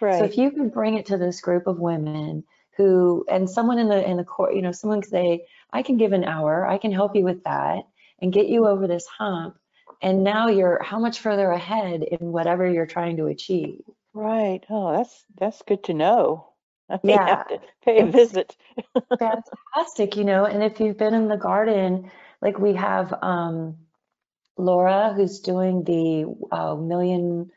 right. 0.00 0.18
so 0.18 0.24
if 0.24 0.38
you 0.38 0.50
can 0.50 0.68
bring 0.68 0.94
it 0.94 1.06
to 1.06 1.18
this 1.18 1.40
group 1.40 1.66
of 1.66 1.78
women 1.78 2.44
who 2.76 3.24
and 3.28 3.48
someone 3.48 3.78
in 3.78 3.88
the 3.88 4.08
in 4.08 4.16
the 4.16 4.24
court, 4.24 4.54
you 4.54 4.62
know, 4.62 4.72
someone 4.72 5.02
can 5.02 5.10
say, 5.10 5.46
I 5.72 5.82
can 5.82 5.96
give 5.96 6.12
an 6.12 6.24
hour, 6.24 6.66
I 6.66 6.78
can 6.78 6.92
help 6.92 7.14
you 7.16 7.24
with 7.24 7.44
that 7.44 7.84
and 8.20 8.32
get 8.32 8.48
you 8.48 8.66
over 8.66 8.86
this 8.86 9.06
hump. 9.06 9.56
And 10.02 10.24
now 10.24 10.48
you're 10.48 10.82
how 10.82 10.98
much 10.98 11.20
further 11.20 11.50
ahead 11.50 12.02
in 12.02 12.32
whatever 12.32 12.68
you're 12.68 12.86
trying 12.86 13.18
to 13.18 13.26
achieve. 13.26 13.80
Right. 14.12 14.60
Oh, 14.68 14.96
that's 14.96 15.24
that's 15.38 15.62
good 15.62 15.84
to 15.84 15.94
know. 15.94 16.48
I 16.90 16.98
yeah. 17.04 17.26
have 17.26 17.48
to 17.48 17.60
pay 17.84 18.00
a 18.00 18.06
visit. 18.06 18.56
fantastic, 19.18 20.16
you 20.16 20.24
know, 20.24 20.44
and 20.44 20.62
if 20.62 20.80
you've 20.80 20.98
been 20.98 21.14
in 21.14 21.28
the 21.28 21.36
garden, 21.36 22.10
like 22.42 22.58
we 22.58 22.74
have 22.74 23.14
um 23.22 23.76
Laura 24.58 25.14
who's 25.14 25.40
doing 25.40 25.84
the 25.84 26.26
uh, 26.54 26.74
million 26.74 27.50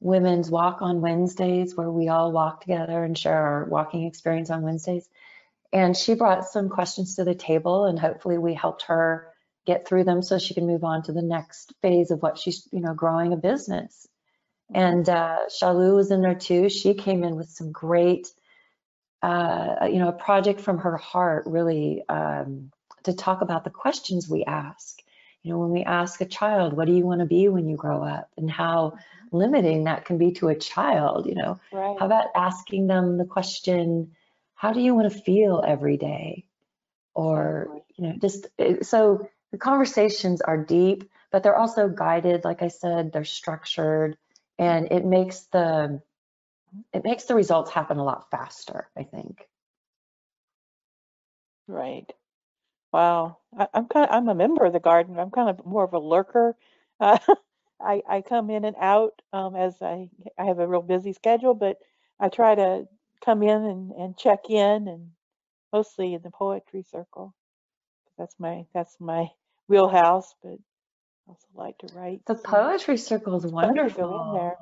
women's 0.00 0.50
walk 0.50 0.78
on 0.80 1.02
Wednesdays 1.02 1.76
where 1.76 1.90
we 1.90 2.08
all 2.08 2.32
walk 2.32 2.62
together 2.62 3.04
and 3.04 3.16
share 3.16 3.36
our 3.36 3.64
walking 3.66 4.04
experience 4.06 4.50
on 4.50 4.62
Wednesdays. 4.62 5.08
And 5.72 5.96
she 5.96 6.14
brought 6.14 6.46
some 6.46 6.68
questions 6.70 7.16
to 7.16 7.24
the 7.24 7.34
table 7.34 7.84
and 7.84 7.98
hopefully 7.98 8.38
we 8.38 8.54
helped 8.54 8.82
her 8.84 9.29
get 9.72 9.86
through 9.86 10.04
them 10.04 10.20
so 10.22 10.38
she 10.38 10.54
can 10.54 10.66
move 10.66 10.84
on 10.84 11.02
to 11.02 11.12
the 11.12 11.28
next 11.36 11.72
phase 11.82 12.10
of 12.10 12.22
what 12.22 12.38
she's, 12.38 12.68
you 12.72 12.80
know, 12.80 12.94
growing 12.94 13.32
a 13.32 13.36
business. 13.50 14.08
And 14.72 15.08
uh, 15.08 15.40
Shalu 15.48 15.96
was 15.96 16.10
in 16.10 16.22
there 16.22 16.40
too. 16.48 16.68
She 16.68 16.94
came 16.94 17.24
in 17.24 17.36
with 17.36 17.48
some 17.48 17.70
great, 17.72 18.28
uh, 19.22 19.86
you 19.92 19.98
know, 20.00 20.08
a 20.08 20.24
project 20.26 20.60
from 20.60 20.78
her 20.78 20.96
heart 20.96 21.44
really 21.46 22.02
um, 22.08 22.70
to 23.02 23.12
talk 23.12 23.42
about 23.42 23.64
the 23.64 23.76
questions 23.84 24.28
we 24.28 24.44
ask. 24.44 24.98
You 25.42 25.52
know, 25.52 25.58
when 25.58 25.70
we 25.70 25.82
ask 25.82 26.20
a 26.20 26.26
child, 26.40 26.72
what 26.72 26.86
do 26.86 26.92
you 26.92 27.06
want 27.06 27.20
to 27.20 27.26
be 27.26 27.48
when 27.48 27.68
you 27.68 27.76
grow 27.76 28.02
up? 28.02 28.28
And 28.36 28.50
how 28.50 28.98
limiting 29.32 29.84
that 29.84 30.04
can 30.04 30.18
be 30.18 30.32
to 30.32 30.48
a 30.48 30.54
child, 30.54 31.26
you 31.26 31.34
know. 31.34 31.58
Right. 31.72 31.96
How 31.98 32.06
about 32.06 32.28
asking 32.34 32.86
them 32.86 33.18
the 33.18 33.24
question, 33.24 34.14
how 34.54 34.72
do 34.72 34.80
you 34.80 34.94
want 34.94 35.12
to 35.12 35.22
feel 35.22 35.64
every 35.66 35.96
day? 35.96 36.44
Or, 37.14 37.82
you 37.96 38.02
know, 38.04 38.14
just 38.20 38.46
so 38.82 39.28
the 39.52 39.58
conversations 39.58 40.40
are 40.40 40.56
deep, 40.64 41.04
but 41.30 41.42
they're 41.42 41.56
also 41.58 41.88
guided, 41.88 42.44
like 42.44 42.62
I 42.62 42.68
said, 42.68 43.12
they're 43.12 43.24
structured 43.24 44.16
and 44.58 44.90
it 44.92 45.04
makes 45.04 45.42
the 45.52 46.02
it 46.92 47.04
makes 47.04 47.24
the 47.24 47.34
results 47.34 47.70
happen 47.70 47.98
a 47.98 48.04
lot 48.04 48.30
faster, 48.30 48.90
I 48.96 49.04
think. 49.04 49.48
Right. 51.68 52.12
Wow. 52.92 53.38
I, 53.58 53.68
I'm 53.74 53.88
kind 53.88 54.08
of, 54.10 54.14
I'm 54.16 54.28
a 54.28 54.34
member 54.34 54.64
of 54.64 54.72
the 54.72 54.80
garden. 54.80 55.18
I'm 55.18 55.30
kind 55.30 55.50
of 55.50 55.64
more 55.66 55.84
of 55.84 55.94
a 55.94 55.98
lurker. 55.98 56.56
Uh, 57.00 57.18
I, 57.80 58.02
I 58.08 58.22
come 58.22 58.50
in 58.50 58.64
and 58.64 58.76
out 58.80 59.22
um, 59.32 59.56
as 59.56 59.82
I 59.82 60.10
I 60.38 60.44
have 60.44 60.58
a 60.60 60.68
real 60.68 60.82
busy 60.82 61.12
schedule, 61.14 61.54
but 61.54 61.78
I 62.20 62.28
try 62.28 62.54
to 62.54 62.88
come 63.24 63.42
in 63.42 63.64
and, 63.64 63.92
and 63.92 64.18
check 64.18 64.50
in 64.50 64.88
and 64.88 65.12
mostly 65.72 66.14
in 66.14 66.22
the 66.22 66.30
poetry 66.30 66.82
circle. 66.82 67.34
That's 68.18 68.34
my 68.40 68.66
that's 68.74 69.00
my 69.00 69.28
wheelhouse, 69.70 70.34
but 70.42 70.52
I 70.52 71.28
also 71.28 71.46
like 71.54 71.78
to 71.78 71.88
write. 71.94 72.20
The 72.26 72.34
poetry 72.34 72.96
circle 72.98 73.36
is 73.36 73.46
wonderful. 73.46 74.32
there. 74.34 74.56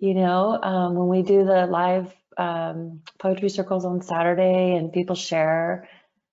You 0.00 0.14
know, 0.14 0.58
um, 0.62 0.94
when 0.94 1.08
we 1.08 1.22
do 1.22 1.44
the 1.44 1.66
live 1.66 2.12
um, 2.36 3.02
poetry 3.18 3.50
circles 3.50 3.84
on 3.84 4.00
Saturday 4.02 4.74
and 4.76 4.92
people 4.92 5.16
share, 5.16 5.88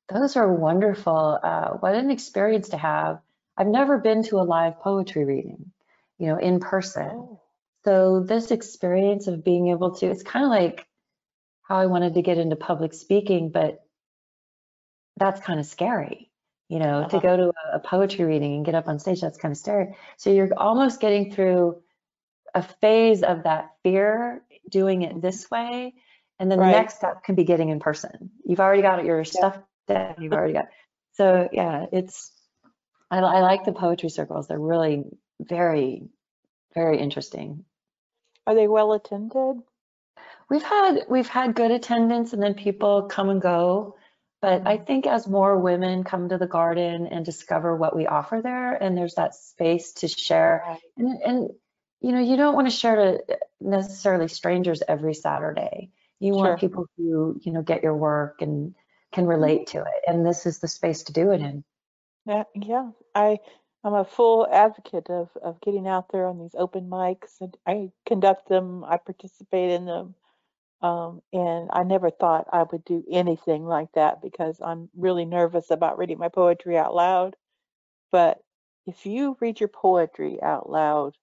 those 0.09 0.35
are 0.35 0.51
wonderful. 0.51 1.39
Uh, 1.43 1.69
what 1.71 1.95
an 1.95 2.09
experience 2.11 2.69
to 2.69 2.77
have. 2.77 3.19
I've 3.57 3.67
never 3.67 3.97
been 3.97 4.23
to 4.23 4.37
a 4.37 4.43
live 4.43 4.79
poetry 4.79 5.25
reading, 5.25 5.71
you 6.19 6.27
know, 6.27 6.37
in 6.37 6.59
person. 6.59 7.09
Oh, 7.11 7.41
So 7.85 8.19
this 8.21 8.51
experience 8.51 9.27
of 9.27 9.43
being 9.43 9.69
able 9.69 9.95
to, 9.95 10.07
it's 10.07 10.23
kind 10.23 10.45
of 10.45 10.51
like 10.51 10.85
how 11.63 11.77
I 11.77 11.87
wanted 11.87 12.13
to 12.15 12.21
get 12.21 12.37
into 12.37 12.55
public 12.55 12.93
speaking, 12.93 13.49
but 13.51 13.83
that's 15.17 15.41
kind 15.41 15.59
of 15.59 15.65
scary. 15.65 16.29
You 16.67 16.79
know, 16.79 17.07
to 17.07 17.17
uh-huh. 17.17 17.19
go 17.19 17.37
to 17.37 17.53
a 17.73 17.79
poetry 17.79 18.25
reading 18.25 18.55
and 18.55 18.65
get 18.65 18.73
up 18.73 18.87
on 18.87 18.97
stage, 18.97 19.21
that's 19.21 19.37
kind 19.37 19.51
of 19.51 19.57
scary. 19.57 19.95
So 20.17 20.31
you're 20.31 20.49
almost 20.57 20.99
getting 20.99 21.31
through 21.31 21.81
a 22.55 22.63
phase 22.63 23.21
of 23.21 23.43
that 23.43 23.71
fear 23.83 24.41
doing 24.69 25.03
it 25.03 25.21
this 25.21 25.51
way. 25.51 25.93
And 26.39 26.49
then 26.49 26.59
the 26.59 26.65
next 26.65 26.95
step 26.95 27.23
can 27.23 27.35
be 27.35 27.43
getting 27.43 27.69
in 27.69 27.79
person. 27.79 28.31
You've 28.45 28.59
already 28.59 28.81
got 28.81 29.05
your 29.05 29.23
stuff 29.23 29.57
down. 29.87 30.15
You've 30.19 30.33
already 30.33 30.53
got. 30.53 30.69
So 31.13 31.47
yeah, 31.53 31.85
it's, 31.91 32.31
I, 33.11 33.19
I 33.19 33.41
like 33.41 33.63
the 33.63 33.71
poetry 33.71 34.09
circles. 34.09 34.47
They're 34.47 34.59
really 34.59 35.03
very, 35.39 36.09
very 36.73 36.99
interesting. 36.99 37.63
Are 38.47 38.55
they 38.55 38.67
well 38.67 38.91
attended? 38.93 39.61
We've 40.49 40.63
had, 40.63 41.05
we've 41.09 41.27
had 41.27 41.55
good 41.55 41.71
attendance 41.71 42.33
and 42.33 42.41
then 42.41 42.53
people 42.53 43.03
come 43.03 43.29
and 43.29 43.41
go. 43.41 43.95
But 44.45 44.59
mm-hmm. 44.59 44.67
I 44.67 44.77
think 44.77 45.07
as 45.07 45.27
more 45.27 45.57
women 45.57 46.03
come 46.03 46.29
to 46.29 46.37
the 46.37 46.45
garden 46.45 47.07
and 47.07 47.25
discover 47.25 47.75
what 47.75 47.95
we 47.95 48.05
offer 48.05 48.41
there, 48.43 48.75
and 48.75 48.95
there's 48.95 49.15
that 49.15 49.33
space 49.33 49.93
to 49.93 50.07
share, 50.07 50.61
Right. 50.67 50.81
and, 50.97 51.21
and 51.23 51.49
you 51.99 52.11
know, 52.11 52.19
you 52.19 52.37
don't 52.37 52.53
want 52.53 52.67
to 52.67 52.71
share 52.71 52.95
to 52.95 53.39
necessarily 53.59 54.27
strangers 54.27 54.83
every 54.87 55.15
Saturday. 55.15 55.89
You 56.19 56.33
Sure. 56.33 56.43
want 56.43 56.59
people 56.59 56.85
who, 56.95 57.39
you 57.41 57.53
know, 57.53 57.63
get 57.63 57.81
your 57.81 57.95
work 57.97 58.43
and 58.43 58.75
can 59.11 59.25
relate 59.25 59.61
mm-hmm. 59.61 59.79
to 59.79 59.85
it. 59.85 60.03
And 60.05 60.23
this 60.23 60.45
is 60.45 60.59
the 60.59 60.67
space 60.67 61.01
to 61.05 61.13
do 61.13 61.31
it 61.31 61.41
in. 61.41 61.63
Yeah, 62.27 62.43
yeah. 62.53 62.91
I 63.15 63.39
I'm 63.83 63.95
a 63.95 64.05
full 64.05 64.47
advocate 64.47 65.09
of 65.09 65.29
of 65.41 65.59
getting 65.59 65.87
out 65.87 66.11
there 66.11 66.27
on 66.27 66.37
these 66.37 66.53
open 66.55 66.87
mics 66.87 67.41
and 67.41 67.57
I 67.65 67.89
conduct 68.05 68.47
them, 68.47 68.83
I 68.83 68.97
participate 68.97 69.71
in 69.71 69.85
them. 69.85 70.13
Um, 70.81 71.21
and 71.33 71.69
I 71.73 71.83
never 71.83 72.09
thought 72.11 72.47
I 72.53 72.63
would 72.63 72.85
do 72.85 73.03
anything 73.11 73.65
like 73.65 73.91
that 73.93 74.21
because 74.21 74.59
I'm 74.61 74.89
really 74.95 75.25
nervous 75.25 75.71
about 75.71 75.97
reading 75.97 76.19
my 76.19 76.29
poetry 76.29 76.77
out 76.77 76.95
loud. 76.95 77.35
But 78.11 78.39
if 78.87 79.05
you 79.05 79.37
read 79.41 79.59
your 79.59 79.69
poetry 79.69 80.41
out 80.43 80.69
loud, 80.69 81.17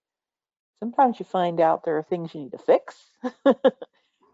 sometimes 0.81 1.19
you 1.21 1.25
find 1.27 1.61
out 1.61 1.85
there 1.85 1.99
are 1.99 2.03
things 2.05 2.35
you 2.35 2.43
need 2.43 2.53
to 2.53 2.59
fix. 2.59 3.11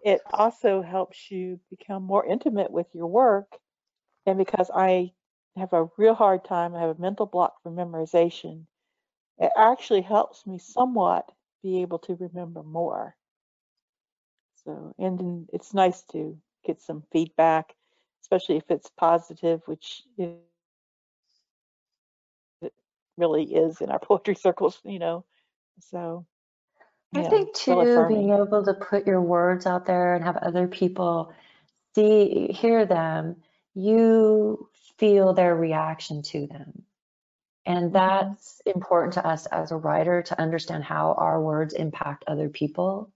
It 0.05 0.23
also 0.33 0.83
helps 0.83 1.31
you 1.31 1.61
become 1.71 2.03
more 2.05 2.27
intimate 2.27 2.71
with 2.73 2.95
your 2.95 3.07
work. 3.07 3.59
And 4.27 4.39
because 4.39 4.71
I 4.75 5.13
have 5.57 5.73
a 5.75 5.91
real 5.99 6.15
hard 6.15 6.45
time, 6.45 6.75
I 6.75 6.81
have 6.83 6.99
a 6.99 7.03
mental 7.03 7.27
block 7.27 7.63
for 7.63 7.71
memorization, 7.73 8.67
it 9.39 9.53
actually 9.57 10.03
helps 10.03 10.47
me 10.47 10.59
somewhat 10.59 11.33
be 11.63 11.83
able 11.83 12.01
to 12.01 12.17
remember 12.17 12.65
more. 12.65 13.18
So, 14.65 14.95
and 14.99 15.49
it's 15.53 15.75
nice 15.75 16.03
to 16.13 16.37
get 16.65 16.81
some 16.81 17.03
feedback, 17.13 17.75
especially 18.23 18.57
if 18.57 18.71
it's 18.71 18.91
positive, 18.97 19.63
which 19.67 20.03
it 20.19 20.41
really 23.17 23.45
is 23.55 23.81
in 23.81 23.91
our 23.91 23.99
poetry 24.01 24.35
circles, 24.35 24.81
you 24.85 24.99
know. 24.99 25.25
So, 25.81 26.27
I 27.15 27.23
yeah, 27.23 27.23
think 27.23 27.55
too, 27.55 28.05
being 28.07 28.31
able 28.33 28.65
to 28.65 28.75
put 28.75 29.07
your 29.07 29.21
words 29.21 29.67
out 29.67 29.87
there 29.87 30.15
and 30.15 30.25
have 30.25 30.37
other 30.37 30.69
people 30.69 31.33
see, 31.95 32.49
hear 32.53 32.87
them, 32.87 33.37
you 33.75 34.69
feel 34.99 35.33
their 35.35 35.55
reaction 35.57 36.23
to 36.23 36.47
them. 36.47 36.85
And 37.67 37.93
Mhm. 37.93 37.95
that's 37.95 38.61
important 38.67 39.15
to 39.15 39.27
us 39.27 39.47
as 39.47 39.73
a 39.73 39.77
writer 39.77 40.23
to 40.23 40.41
understand 40.41 40.85
how 40.85 41.15
our 41.15 41.41
words 41.43 41.75
impact 41.75 42.25
other 42.27 42.49
people. 42.49 43.13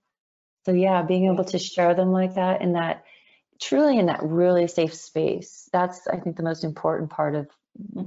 So 0.64 0.72
yeah, 0.72 1.02
being 1.02 1.26
able 1.26 1.44
to 1.44 1.58
share 1.58 1.94
them 1.94 2.12
like 2.12 2.34
that 2.34 2.62
in 2.62 2.72
that 2.74 3.04
truly 3.60 3.98
in 3.98 4.06
that 4.06 4.22
really 4.22 4.66
safe 4.68 4.94
space. 4.94 5.68
That's 5.72 6.06
I 6.08 6.18
think 6.18 6.36
the 6.36 6.42
most 6.42 6.64
important 6.64 7.10
part 7.10 7.34
of 7.34 7.48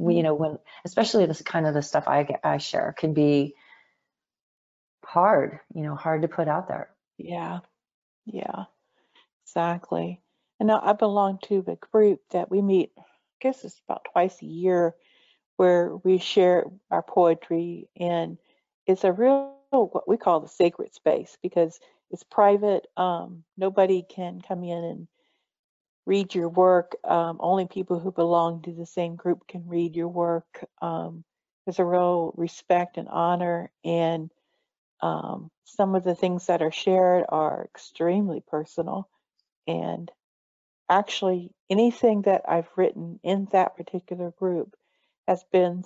you 0.10 0.24
Mhm. 0.24 0.24
know 0.24 0.34
when 0.36 0.58
especially 0.86 1.26
this 1.26 1.41
kind 1.41 1.68
of 1.68 1.74
the 1.74 1.82
stuff 1.82 2.08
I 2.08 2.24
get 2.24 2.39
I 2.44 2.58
share 2.58 2.94
can 2.98 3.13
be 3.13 3.56
hard, 5.06 5.60
you 5.74 5.84
know, 5.84 5.96
hard 5.96 6.22
to 6.24 6.28
put 6.28 6.48
out 6.48 6.68
there. 6.68 6.89
Yeah. 7.18 7.60
Yeah. 8.26 8.65
Exactly. 9.44 10.22
And 10.60 10.68
now 10.68 10.82
I 10.84 10.94
belong 10.94 11.39
to 11.44 11.63
a 11.68 11.76
group 11.76 12.22
that 12.32 12.50
we 12.52 12.62
meet, 12.62 12.91
I 12.98 13.04
guess 13.41 13.63
it's 13.63 13.80
about 13.88 14.06
twice 14.12 14.41
a 14.41 14.46
year, 14.46 14.96
where 15.58 15.96
we 15.98 16.18
share 16.18 16.65
our 16.91 17.04
poetry. 17.04 17.89
And 17.98 18.38
it's 18.88 19.04
a 19.04 19.12
real, 19.13 19.44
what 19.48 20.08
we 20.08 20.18
call 20.18 20.39
the 20.41 20.48
sacred 20.48 20.52
space 20.54 21.38
because 21.41 21.80
it's 22.12 22.24
private. 22.24 22.88
Um, 22.98 23.44
nobody 23.58 24.04
can 24.08 24.41
come 24.41 24.63
in 24.63 24.84
and 24.84 25.08
read 26.06 26.36
your 26.36 26.50
work. 26.50 26.96
Um, 27.04 27.38
only 27.39 27.68
people 27.68 28.00
who 28.00 28.12
belong 28.12 28.62
to 28.63 28.74
the 28.74 28.86
same 28.86 29.15
group 29.15 29.48
can 29.48 29.68
read 29.68 29.96
your 29.96 30.08
work. 30.08 30.63
Um, 30.82 31.24
there's 31.65 31.80
a 31.80 31.86
real 31.86 32.34
respect 32.38 32.98
and 32.98 33.08
honor. 33.08 33.72
And 33.84 34.32
um, 35.02 35.50
some 35.63 35.96
of 35.96 36.04
the 36.04 36.15
things 36.15 36.48
that 36.48 36.62
are 36.62 36.72
shared 36.72 37.26
are 37.30 37.65
extremely 37.65 38.44
personal. 38.48 39.10
And 39.68 40.12
actually 40.89 41.52
anything 41.70 42.24
that 42.24 42.44
I've 42.48 42.70
written 42.76 43.20
in 43.24 43.48
that 43.52 43.76
particular 43.76 44.32
group 44.32 44.76
has 45.28 45.44
been 45.52 45.84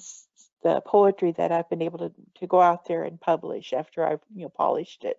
the 0.63 0.81
poetry 0.81 1.33
that 1.37 1.51
I've 1.51 1.69
been 1.69 1.81
able 1.81 1.99
to, 1.99 2.11
to 2.39 2.47
go 2.47 2.59
out 2.59 2.85
there 2.85 3.03
and 3.03 3.19
publish 3.19 3.71
after 3.73 4.05
I've 4.05 4.21
you 4.35 4.43
know 4.43 4.49
polished 4.49 5.05
it. 5.05 5.17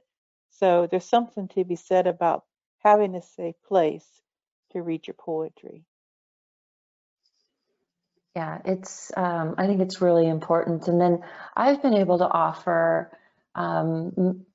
So 0.51 0.87
there's 0.91 1.05
something 1.05 1.49
to 1.49 1.65
be 1.65 1.77
said 1.77 2.07
about 2.07 2.45
having 2.79 3.15
a 3.15 3.23
safe 3.23 3.57
place 3.67 4.07
to 4.73 4.83
read 4.83 5.07
your 5.07 5.15
poetry. 5.15 5.85
Yeah, 8.37 8.59
it's 8.65 9.11
um, 9.17 9.57
I 9.59 9.67
think 9.67 9.81
it's 9.81 10.01
really 10.01 10.29
important. 10.29 10.87
And 10.89 11.01
then 11.01 11.25
I've 11.57 11.83
been 11.83 11.95
able 11.95 12.19
to 12.19 12.29
offer 12.29 13.11
um, 13.55 14.13
m- 14.17 14.47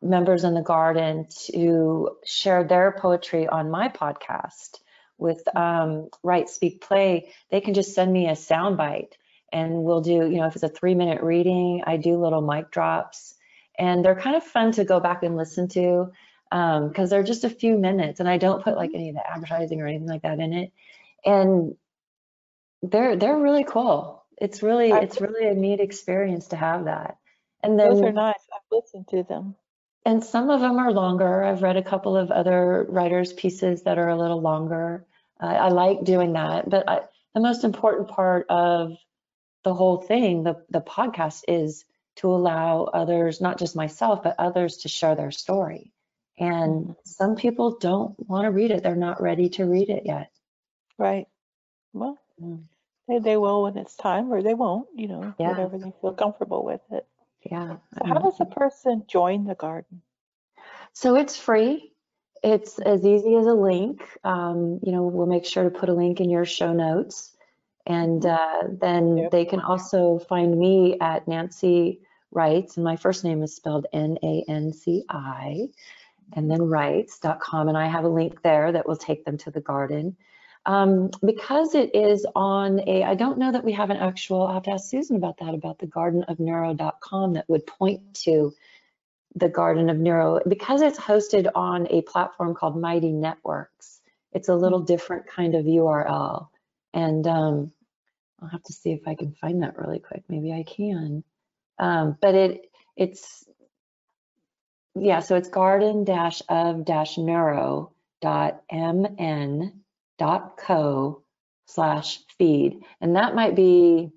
members 0.00 0.44
in 0.44 0.54
the 0.54 0.62
garden 0.62 1.26
to 1.48 2.16
share 2.24 2.64
their 2.64 2.92
poetry 2.92 3.48
on 3.48 3.70
my 3.70 3.88
podcast 3.88 4.78
with 5.18 5.42
um, 5.56 6.08
Write, 6.22 6.48
Speak, 6.48 6.80
Play. 6.80 7.32
They 7.50 7.60
can 7.60 7.74
just 7.74 7.94
send 7.94 8.12
me 8.12 8.28
a 8.28 8.36
sound 8.36 8.76
bite 8.76 9.16
and 9.52 9.82
we'll 9.82 10.00
do, 10.00 10.12
you 10.12 10.36
know, 10.36 10.46
if 10.46 10.54
it's 10.54 10.64
a 10.64 10.68
three 10.68 10.94
minute 10.94 11.22
reading, 11.22 11.82
I 11.86 11.96
do 11.96 12.16
little 12.16 12.42
mic 12.42 12.70
drops 12.70 13.34
and 13.78 14.04
they're 14.04 14.14
kind 14.20 14.36
of 14.36 14.44
fun 14.44 14.72
to 14.72 14.84
go 14.84 15.00
back 15.00 15.22
and 15.22 15.36
listen 15.36 15.68
to 15.68 16.12
because 16.50 17.10
they're 17.10 17.24
just 17.24 17.44
a 17.44 17.50
few 17.50 17.76
minutes 17.78 18.20
and 18.20 18.28
I 18.28 18.38
don't 18.38 18.62
put 18.62 18.76
like 18.76 18.92
any 18.94 19.08
of 19.10 19.16
the 19.16 19.28
advertising 19.28 19.80
or 19.80 19.86
anything 19.88 20.06
like 20.08 20.22
that 20.22 20.38
in 20.40 20.52
it. 20.52 20.72
And 21.24 21.76
they're 22.82 23.16
they're 23.16 23.38
really 23.38 23.64
cool. 23.64 24.24
It's 24.38 24.62
really 24.62 24.92
I, 24.92 25.00
it's 25.00 25.20
really 25.20 25.48
a 25.48 25.54
neat 25.54 25.80
experience 25.80 26.48
to 26.48 26.56
have 26.56 26.84
that. 26.86 27.18
And 27.62 27.78
then 27.78 27.88
those 27.88 28.02
are 28.02 28.12
nice. 28.12 28.34
I've 28.54 28.60
listened 28.70 29.08
to 29.08 29.22
them. 29.24 29.56
and 30.04 30.22
some 30.24 30.50
of 30.50 30.60
them 30.60 30.78
are 30.78 30.92
longer. 30.92 31.42
I've 31.44 31.62
read 31.62 31.76
a 31.76 31.82
couple 31.82 32.16
of 32.16 32.30
other 32.30 32.86
writers' 32.88 33.32
pieces 33.32 33.82
that 33.84 33.98
are 33.98 34.08
a 34.08 34.16
little 34.18 34.40
longer. 34.40 35.06
Uh, 35.42 35.46
I 35.46 35.68
like 35.68 36.04
doing 36.04 36.34
that, 36.34 36.68
but 36.68 36.88
I, 36.88 37.00
the 37.34 37.40
most 37.40 37.64
important 37.64 38.08
part 38.08 38.46
of 38.48 38.96
the 39.64 39.74
whole 39.74 39.98
thing, 40.02 40.44
the 40.44 40.64
the 40.70 40.80
podcast, 40.82 41.42
is 41.48 41.84
to 42.16 42.30
allow 42.30 42.84
others, 42.84 43.40
not 43.40 43.58
just 43.58 43.76
myself, 43.76 44.22
but 44.22 44.36
others 44.38 44.78
to 44.78 44.88
share 44.88 45.14
their 45.14 45.30
story. 45.30 45.92
And 46.38 46.86
Mhm. 46.86 46.96
some 47.04 47.36
people 47.36 47.78
don't 47.78 48.14
want 48.28 48.44
to 48.44 48.50
read 48.50 48.70
it; 48.70 48.82
they're 48.82 48.96
not 48.96 49.20
ready 49.22 49.48
to 49.50 49.64
read 49.64 49.88
it 49.90 50.04
yet. 50.06 50.30
Right. 50.98 51.28
Well, 51.92 52.18
Mm. 52.40 52.64
they, 53.08 53.18
they 53.18 53.36
will 53.36 53.62
when 53.62 53.76
it's 53.78 53.96
time, 53.96 54.32
or 54.32 54.42
they 54.42 54.54
won't. 54.54 54.88
You 54.94 55.08
know, 55.08 55.34
Yeah, 55.38 55.50
whatever 55.50 55.78
they 55.78 55.92
feel 56.00 56.14
comfortable 56.14 56.64
with 56.64 56.80
it. 56.90 57.06
yeah. 57.50 57.76
So 57.98 58.04
how 58.04 58.18
does 58.18 58.40
a 58.40 58.46
person 58.46 59.04
join 59.06 59.44
the 59.44 59.54
garden? 59.54 60.02
So 60.92 61.16
it's 61.16 61.36
free. 61.36 61.92
It's 62.42 62.78
as 62.78 63.04
easy 63.04 63.34
as 63.36 63.46
a 63.46 63.54
link. 63.54 64.02
Um, 64.22 64.80
you 64.82 64.92
know, 64.92 65.02
we'll 65.02 65.26
make 65.26 65.46
sure 65.46 65.64
to 65.64 65.70
put 65.70 65.88
a 65.88 65.94
link 65.94 66.20
in 66.20 66.30
your 66.30 66.44
show 66.44 66.72
notes. 66.72 67.33
And 67.86 68.24
uh, 68.24 68.62
then 68.68 69.16
Yep. 69.18 69.30
they 69.30 69.44
can 69.44 69.60
also 69.60 70.18
find 70.18 70.58
me 70.58 70.96
at 71.00 71.28
Nancy 71.28 72.00
Writes, 72.30 72.76
and 72.76 72.84
my 72.84 72.96
first 72.96 73.24
name 73.24 73.42
is 73.42 73.54
spelled 73.54 73.86
N 73.92 74.18
A 74.22 74.44
N 74.48 74.72
C 74.72 75.04
I, 75.08 75.68
and 76.32 76.50
then 76.50 76.62
writes.com. 76.62 77.68
And 77.68 77.76
I 77.78 77.86
have 77.86 78.04
a 78.04 78.08
link 78.08 78.42
there 78.42 78.72
that 78.72 78.88
will 78.88 78.96
take 78.96 79.24
them 79.24 79.36
to 79.38 79.50
the 79.50 79.60
garden. 79.60 80.16
Um, 80.66 81.10
because 81.22 81.74
it 81.74 81.94
is 81.94 82.26
on 82.34 82.80
a, 82.88 83.04
I 83.04 83.14
don't 83.14 83.38
know 83.38 83.52
that 83.52 83.64
we 83.64 83.72
have 83.72 83.90
an 83.90 83.98
actual, 83.98 84.46
I'll 84.46 84.54
have 84.54 84.62
to 84.62 84.70
ask 84.70 84.88
Susan 84.88 85.16
about 85.16 85.36
that, 85.38 85.52
about 85.54 85.78
the 85.78 85.86
gardenofneuro.com 85.86 87.34
that 87.34 87.48
would 87.48 87.66
point 87.66 88.14
to 88.24 88.54
the 89.36 89.50
Garden 89.50 89.90
of 89.90 89.98
Neuro. 89.98 90.40
Because 90.48 90.80
it's 90.80 90.98
hosted 90.98 91.50
on 91.54 91.86
a 91.90 92.00
platform 92.02 92.54
called 92.54 92.80
Mighty 92.80 93.12
Networks, 93.12 94.00
it's 94.32 94.48
a 94.48 94.54
little 94.56 94.80
different 94.80 95.26
kind 95.26 95.54
of 95.54 95.66
URL. 95.66 96.48
And 96.94 97.26
um, 97.26 97.72
I'll 98.40 98.48
have 98.48 98.62
to 98.64 98.72
see 98.72 98.92
if 98.92 99.06
I 99.06 99.14
can 99.14 99.34
find 99.40 99.62
that 99.62 99.76
really 99.76 99.98
quick. 99.98 100.22
Maybe 100.28 100.52
I 100.52 100.62
can. 100.62 101.24
Um, 101.78 102.16
but 102.20 102.34
it 102.34 102.70
it's 102.96 103.44
yeah, 104.94 105.20
so 105.20 105.36
it's 105.36 105.48
garden 105.48 106.04
dash 106.04 106.40
of 106.48 106.84
dash 106.84 107.18
neuro 107.18 107.92
dot 108.22 108.62
mn 108.70 109.80
dot 110.18 110.56
co 110.56 111.24
slash 111.66 112.20
feed. 112.38 112.80
And 113.00 113.16
that 113.16 113.34
might 113.34 113.56
be 113.56 114.10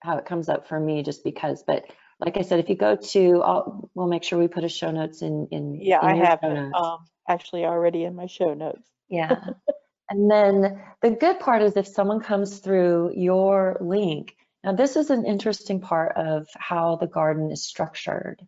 how 0.00 0.18
it 0.18 0.26
comes 0.26 0.48
up 0.48 0.68
for 0.68 0.78
me 0.78 1.02
just 1.02 1.24
because, 1.24 1.62
but 1.66 1.84
like 2.20 2.36
I 2.36 2.42
said, 2.42 2.60
if 2.60 2.68
you 2.68 2.76
go 2.76 2.96
to, 2.96 3.42
I'll, 3.42 3.90
we'll 3.94 4.08
make 4.08 4.24
sure 4.24 4.38
we 4.38 4.48
put 4.48 4.64
a 4.64 4.68
show 4.68 4.90
notes 4.90 5.22
in, 5.22 5.48
in, 5.50 5.80
Yeah, 5.80 6.00
in 6.02 6.08
I 6.08 6.16
have 6.16 6.40
it 6.42 6.74
um, 6.74 6.98
actually 7.28 7.64
already 7.64 8.04
in 8.04 8.14
my 8.14 8.26
show 8.26 8.54
notes. 8.54 8.88
Yeah. 9.08 9.36
And 10.10 10.30
then 10.30 10.82
the 11.02 11.10
good 11.10 11.40
part 11.40 11.62
is 11.62 11.76
if 11.76 11.86
someone 11.86 12.20
comes 12.20 12.58
through 12.58 13.12
your 13.14 13.76
link, 13.80 14.36
now 14.64 14.72
this 14.72 14.96
is 14.96 15.10
an 15.10 15.26
interesting 15.26 15.80
part 15.80 16.16
of 16.16 16.46
how 16.54 16.96
the 16.96 17.06
garden 17.06 17.50
is 17.50 17.62
structured. 17.62 18.40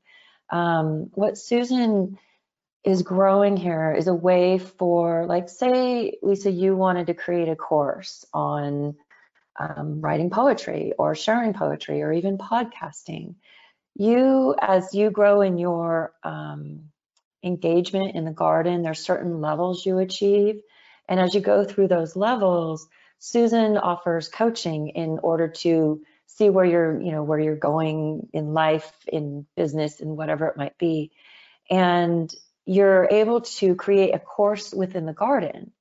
Um, 0.51 1.11
what 1.15 1.39
Susan 1.39 2.19
is 2.85 3.03
growing 3.03 3.57
here 3.57 3.93
is 3.93 4.09
a 4.09 4.15
way 4.15 4.59
for, 4.59 5.27
like, 5.27 5.49
say, 5.49 6.19
Lisa, 6.23 6.51
you 6.51 6.77
wanted 6.77 7.09
to 7.09 7.15
create 7.15 7.49
a 7.49 7.57
course 7.57 8.25
on 8.33 8.97
um, 9.59 10.01
writing 10.01 10.31
poetry 10.31 10.93
or 10.99 11.15
sharing 11.15 11.53
poetry 11.53 12.03
or 12.03 12.13
even 12.13 12.39
podcasting. 12.39 13.35
You, 13.97 14.55
as 14.61 14.95
you 14.95 15.11
grow 15.11 15.43
in 15.43 15.59
your 15.59 16.15
um, 16.25 16.85
engagement 17.45 18.17
in 18.17 18.25
the 18.25 18.31
garden, 18.31 18.83
there's 18.83 19.01
certain 19.01 19.41
levels 19.41 19.85
you 19.85 19.99
achieve. 19.99 20.63
And 21.11 21.19
as 21.19 21.35
you 21.35 21.41
go 21.41 21.65
through 21.65 21.89
those 21.89 22.15
levels, 22.15 22.89
Susan 23.19 23.77
offers 23.77 24.29
coaching 24.29 24.91
in 24.91 25.19
order 25.23 25.49
to 25.49 26.01
see 26.27 26.49
where 26.49 26.65
you're, 26.65 27.03
you 27.03 27.11
know, 27.11 27.25
where 27.25 27.41
you're 27.41 27.57
going 27.57 28.29
in 28.33 28.55
life, 28.55 28.91
in 29.09 29.45
business, 29.57 30.01
and 30.01 30.17
whatever 30.17 30.47
it 30.47 30.57
might 30.57 30.79
be. 30.79 31.11
And 31.69 32.33
you're 32.65 33.09
able 33.11 33.41
to 33.41 33.75
create 33.75 34.15
a 34.15 34.21
course 34.21 34.73
within 34.73 35.05
the 35.05 35.13
garden. 35.13 35.73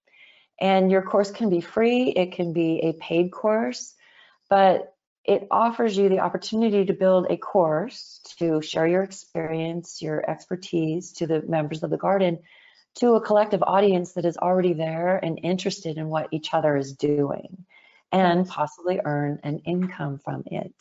And 0.60 0.92
your 0.92 1.04
course 1.04 1.30
can 1.30 1.50
be 1.50 1.62
free, 1.62 2.10
it 2.10 2.34
can 2.34 2.52
be 2.52 2.80
a 2.80 2.94
paid 2.94 3.32
course, 3.32 3.94
but 4.50 4.94
it 5.24 5.48
offers 5.52 5.96
you 5.96 6.10
the 6.10 6.20
opportunity 6.20 6.86
to 6.86 6.94
build 6.94 7.28
a 7.30 7.38
course 7.38 8.20
to 8.40 8.62
share 8.62 8.88
your 8.88 9.04
experience, 9.04 10.02
your 10.02 10.28
expertise 10.28 11.14
to 11.14 11.28
the 11.28 11.44
members 11.44 11.84
of 11.84 11.92
the 11.92 11.98
garden 11.98 12.40
to 12.96 13.14
a 13.14 13.22
collective 13.22 13.64
audience 13.64 14.14
that 14.14 14.26
is 14.26 14.38
already 14.38 14.74
there 14.74 15.18
and 15.18 15.40
interested 15.44 15.98
in 15.98 16.10
what 16.10 16.28
each 16.32 16.54
other 16.54 16.76
is 16.76 16.94
doing 16.94 17.66
and 18.12 18.48
possibly 18.48 19.00
earn 19.06 19.40
an 19.44 19.60
income 19.60 20.18
from 20.18 20.44
it. 20.48 20.74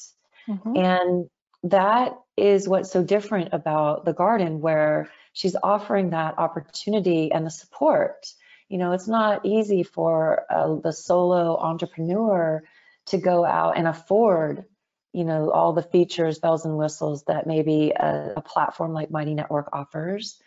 Mhm. 0.49 0.79
And 0.79 1.31
that 1.65 2.19
is 2.37 2.69
what's 2.69 2.91
so 2.91 3.03
different 3.03 3.53
about 3.53 4.05
the 4.05 4.15
garden, 4.15 4.61
where 4.61 5.11
she's 5.33 5.57
offering 5.63 6.11
that 6.11 6.39
opportunity 6.39 7.31
and 7.33 7.45
the 7.45 7.51
support. 7.51 8.27
You 8.69 8.79
know, 8.79 8.93
it's 8.93 9.09
not 9.09 9.45
easy 9.45 9.83
for 9.83 10.45
uh, 10.51 10.77
the 10.77 10.93
solo 10.93 11.57
entrepreneur 11.57 12.63
to 13.07 13.19
go 13.19 13.45
out 13.45 13.77
and 13.77 13.89
afford, 13.89 14.65
you 15.13 15.25
know, 15.25 15.51
all 15.51 15.73
the 15.73 15.83
features, 15.83 16.39
bells 16.39 16.65
and 16.65 16.77
whistles 16.77 17.25
that 17.25 17.47
maybe 17.47 17.91
a, 17.91 18.35
a 18.37 18.41
platform 18.41 18.93
like 18.93 19.11
Mighty 19.11 19.35
Network 19.35 19.71
offers. 19.73 20.41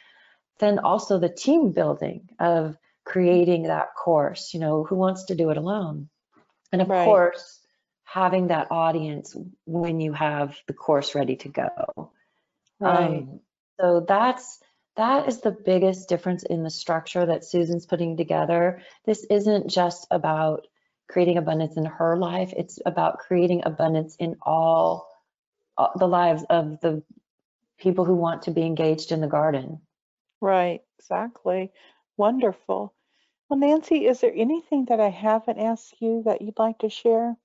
Then 0.61 0.79
also 0.79 1.19
the 1.19 1.27
team 1.29 1.71
building 1.73 2.29
of 2.39 2.77
creating 3.03 3.63
that 3.63 3.95
course. 3.95 4.53
You 4.53 4.61
know, 4.61 4.83
who 4.85 4.95
wants 4.95 5.25
to 5.25 5.35
do 5.35 5.49
it 5.49 5.57
alone? 5.57 6.07
And 6.71 6.81
of 6.81 6.87
Right. 6.87 7.03
course, 7.03 7.59
having 8.03 8.47
that 8.47 8.67
audience 8.71 9.35
when 9.65 9.99
you 9.99 10.13
have 10.13 10.57
the 10.67 10.73
course 10.73 11.15
ready 11.15 11.35
to 11.37 11.49
go. 11.49 12.11
Right. 12.79 13.25
Um, 13.25 13.39
so 13.79 14.05
that's 14.07 14.59
that 14.97 15.27
is 15.27 15.41
the 15.41 15.51
biggest 15.51 16.09
difference 16.09 16.43
in 16.43 16.63
the 16.63 16.69
structure 16.69 17.25
that 17.25 17.45
Susan's 17.45 17.85
putting 17.85 18.17
together. 18.17 18.81
This 19.05 19.25
isn't 19.29 19.69
just 19.69 20.07
about 20.11 20.67
creating 21.07 21.37
abundance 21.37 21.77
in 21.77 21.85
her 21.85 22.17
life, 22.17 22.53
it's 22.55 22.79
about 22.85 23.19
creating 23.19 23.63
abundance 23.65 24.15
in 24.17 24.37
all 24.41 25.09
uh, 25.77 25.89
the 25.97 26.07
lives 26.07 26.43
of 26.49 26.79
the 26.81 27.03
people 27.79 28.05
who 28.05 28.15
want 28.15 28.43
to 28.43 28.51
be 28.51 28.61
engaged 28.61 29.11
in 29.11 29.21
the 29.21 29.27
garden. 29.27 29.81
Right, 30.41 30.81
exactly. 30.99 31.71
Wonderful. 32.17 32.93
Well, 33.47 33.59
Nancy, 33.59 34.07
is 34.07 34.21
there 34.21 34.33
anything 34.35 34.85
that 34.85 34.99
I 34.99 35.09
haven't 35.09 35.59
asked 35.59 35.95
you 36.01 36.23
that 36.25 36.41
you'd 36.41 36.59
like 36.59 36.79
to 36.79 36.89
share? 36.89 37.37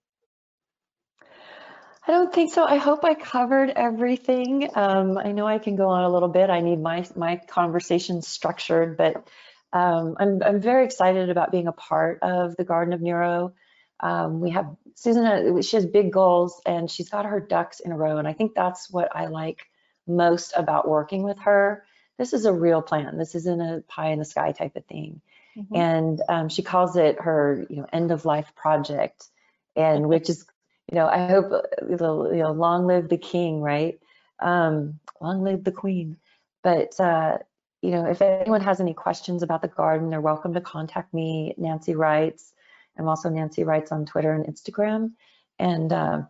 I 2.08 2.12
don't 2.12 2.32
think 2.32 2.52
so. 2.52 2.64
I 2.64 2.76
hope 2.76 3.04
I 3.04 3.14
covered 3.14 3.70
everything. 3.70 4.70
Um, 4.74 5.18
I 5.18 5.32
know 5.32 5.46
I 5.46 5.58
can 5.58 5.74
go 5.74 5.88
on 5.88 6.04
a 6.04 6.08
little 6.08 6.28
bit. 6.28 6.50
I 6.50 6.60
need 6.60 6.80
my 6.80 7.04
my 7.16 7.36
conversation 7.36 8.22
structured, 8.22 8.96
but 8.96 9.28
um, 9.72 10.16
I'm 10.18 10.40
I'm 10.42 10.60
very 10.60 10.84
excited 10.84 11.30
about 11.30 11.50
being 11.50 11.66
a 11.66 11.72
part 11.72 12.20
of 12.22 12.56
the 12.56 12.64
Garden 12.64 12.94
of 12.94 13.02
Neuro. 13.02 13.54
Um, 13.98 14.40
we 14.40 14.50
have 14.50 14.76
Susan. 14.94 15.60
She 15.62 15.76
has 15.76 15.84
big 15.84 16.12
goals, 16.12 16.62
and 16.64 16.88
she's 16.88 17.08
got 17.08 17.26
her 17.26 17.40
ducks 17.40 17.80
in 17.80 17.90
a 17.90 17.96
row. 17.96 18.18
And 18.18 18.28
I 18.28 18.34
think 18.34 18.54
that's 18.54 18.88
what 18.88 19.14
I 19.14 19.26
like 19.26 19.66
most 20.06 20.52
about 20.56 20.88
working 20.88 21.24
with 21.24 21.40
her. 21.40 21.84
This 22.18 22.32
is 22.32 22.44
a 22.46 22.52
real 22.52 22.82
plan. 22.82 23.18
This 23.18 23.34
isn't 23.34 23.60
a 23.60 23.82
pie 23.88 24.10
in 24.10 24.18
the 24.18 24.24
sky 24.24 24.52
type 24.52 24.76
of 24.76 24.84
thing. 24.86 25.20
Mhm. 25.56 25.74
and 25.74 26.22
um, 26.28 26.48
she 26.50 26.62
calls 26.62 26.96
it 26.96 27.18
her 27.20 27.64
you 27.70 27.76
know 27.76 27.86
end 27.92 28.10
of 28.10 28.24
life 28.26 28.54
project. 28.54 29.28
And 29.74 30.08
which 30.08 30.28
is 30.30 30.46
you 30.90 30.96
know 30.96 31.06
i 31.06 31.26
hope 31.26 31.50
uh, 31.52 31.62
you 31.88 31.96
know 32.42 32.52
long 32.52 32.86
live 32.86 33.08
the 33.08 33.18
king 33.18 33.60
right? 33.62 33.98
Um, 34.38 35.00
long 35.20 35.42
live 35.42 35.64
the 35.64 35.72
queen. 35.72 36.18
But 36.62 36.98
uh, 37.00 37.38
you 37.82 37.90
know 37.90 38.04
if 38.06 38.20
anyone 38.22 38.60
has 38.62 38.80
any 38.80 38.94
questions 38.94 39.42
about 39.42 39.62
the 39.62 39.68
garden 39.68 40.10
they're 40.10 40.20
welcome 40.20 40.54
to 40.54 40.60
contact 40.60 41.12
me 41.14 41.54
nancy 41.56 41.94
writes 41.94 42.52
i'm 42.98 43.08
also 43.08 43.28
nancy 43.28 43.64
writes 43.64 43.92
on 43.92 44.04
twitter 44.06 44.32
and 44.32 44.46
instagram. 44.46 45.12
And 45.58 45.92
uh, 45.92 46.22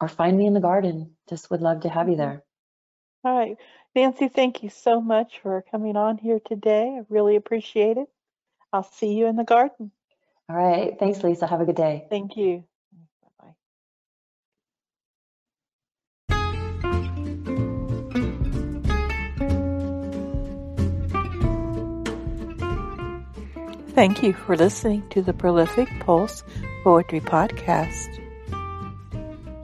or 0.00 0.08
find 0.08 0.36
me 0.36 0.46
in 0.46 0.54
the 0.54 0.60
garden. 0.60 1.16
Just 1.28 1.50
would 1.50 1.60
love 1.62 1.80
to 1.82 1.88
have 1.88 2.08
you 2.08 2.16
there 2.16 2.42
All 3.24 3.36
right. 3.38 3.56
Nancy, 3.94 4.28
thank 4.28 4.62
you 4.62 4.70
so 4.70 5.00
much 5.00 5.40
for 5.42 5.62
coming 5.70 5.96
on 5.96 6.18
here 6.18 6.40
today. 6.44 6.96
I 6.98 7.04
really 7.08 7.36
appreciate 7.36 7.96
it. 7.98 8.08
I'll 8.72 8.82
see 8.82 9.12
you 9.14 9.26
in 9.26 9.36
the 9.36 9.44
garden. 9.44 9.92
all 10.48 10.56
right 10.56 10.98
thanks 10.98 11.22
lisa 11.22 11.46
have 11.46 11.60
a 11.60 11.64
good 11.64 11.76
day 11.76 12.06
Thank 12.10 12.36
you. 12.36 12.64
Bye-bye. 13.40 13.54
Thank 23.94 24.22
you 24.22 24.32
for 24.32 24.56
listening 24.56 25.06
to 25.10 25.20
the 25.22 25.32
Prolific 25.34 25.88
Pulse 26.00 26.42
Poetry 26.82 27.20
Podcast. 27.20 28.08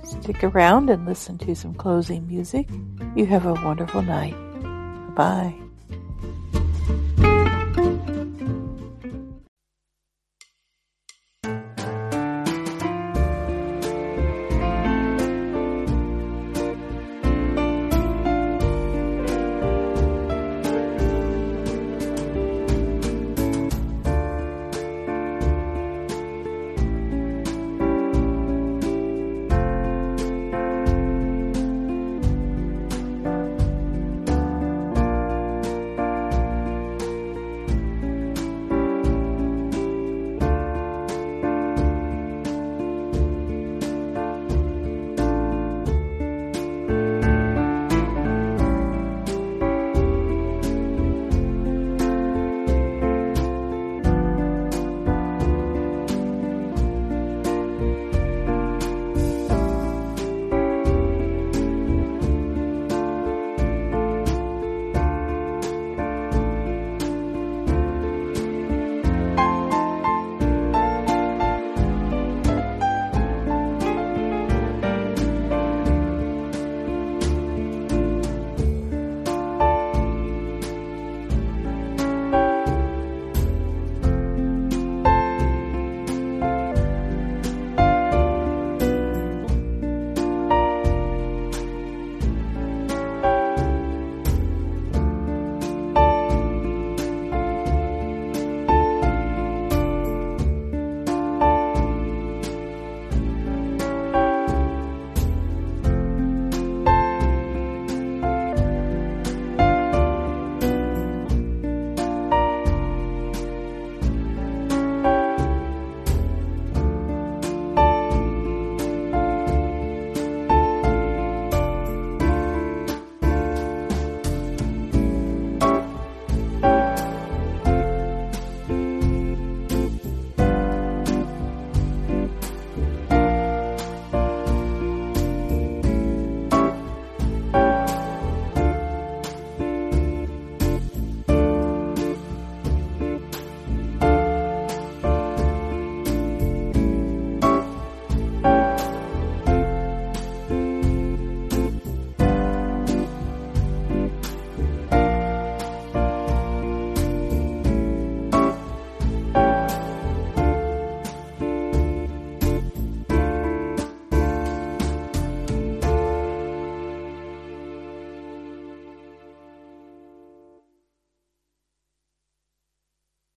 Stick 0.04 0.44
around 0.44 0.90
and 0.90 1.06
listen 1.06 1.38
to 1.38 1.54
some 1.54 1.74
closing 1.74 2.26
music. 2.26 2.68
You 3.16 3.26
have 3.26 3.46
a 3.46 3.54
wonderful 3.54 4.02
night. 4.02 4.36
Bye. 5.14 5.67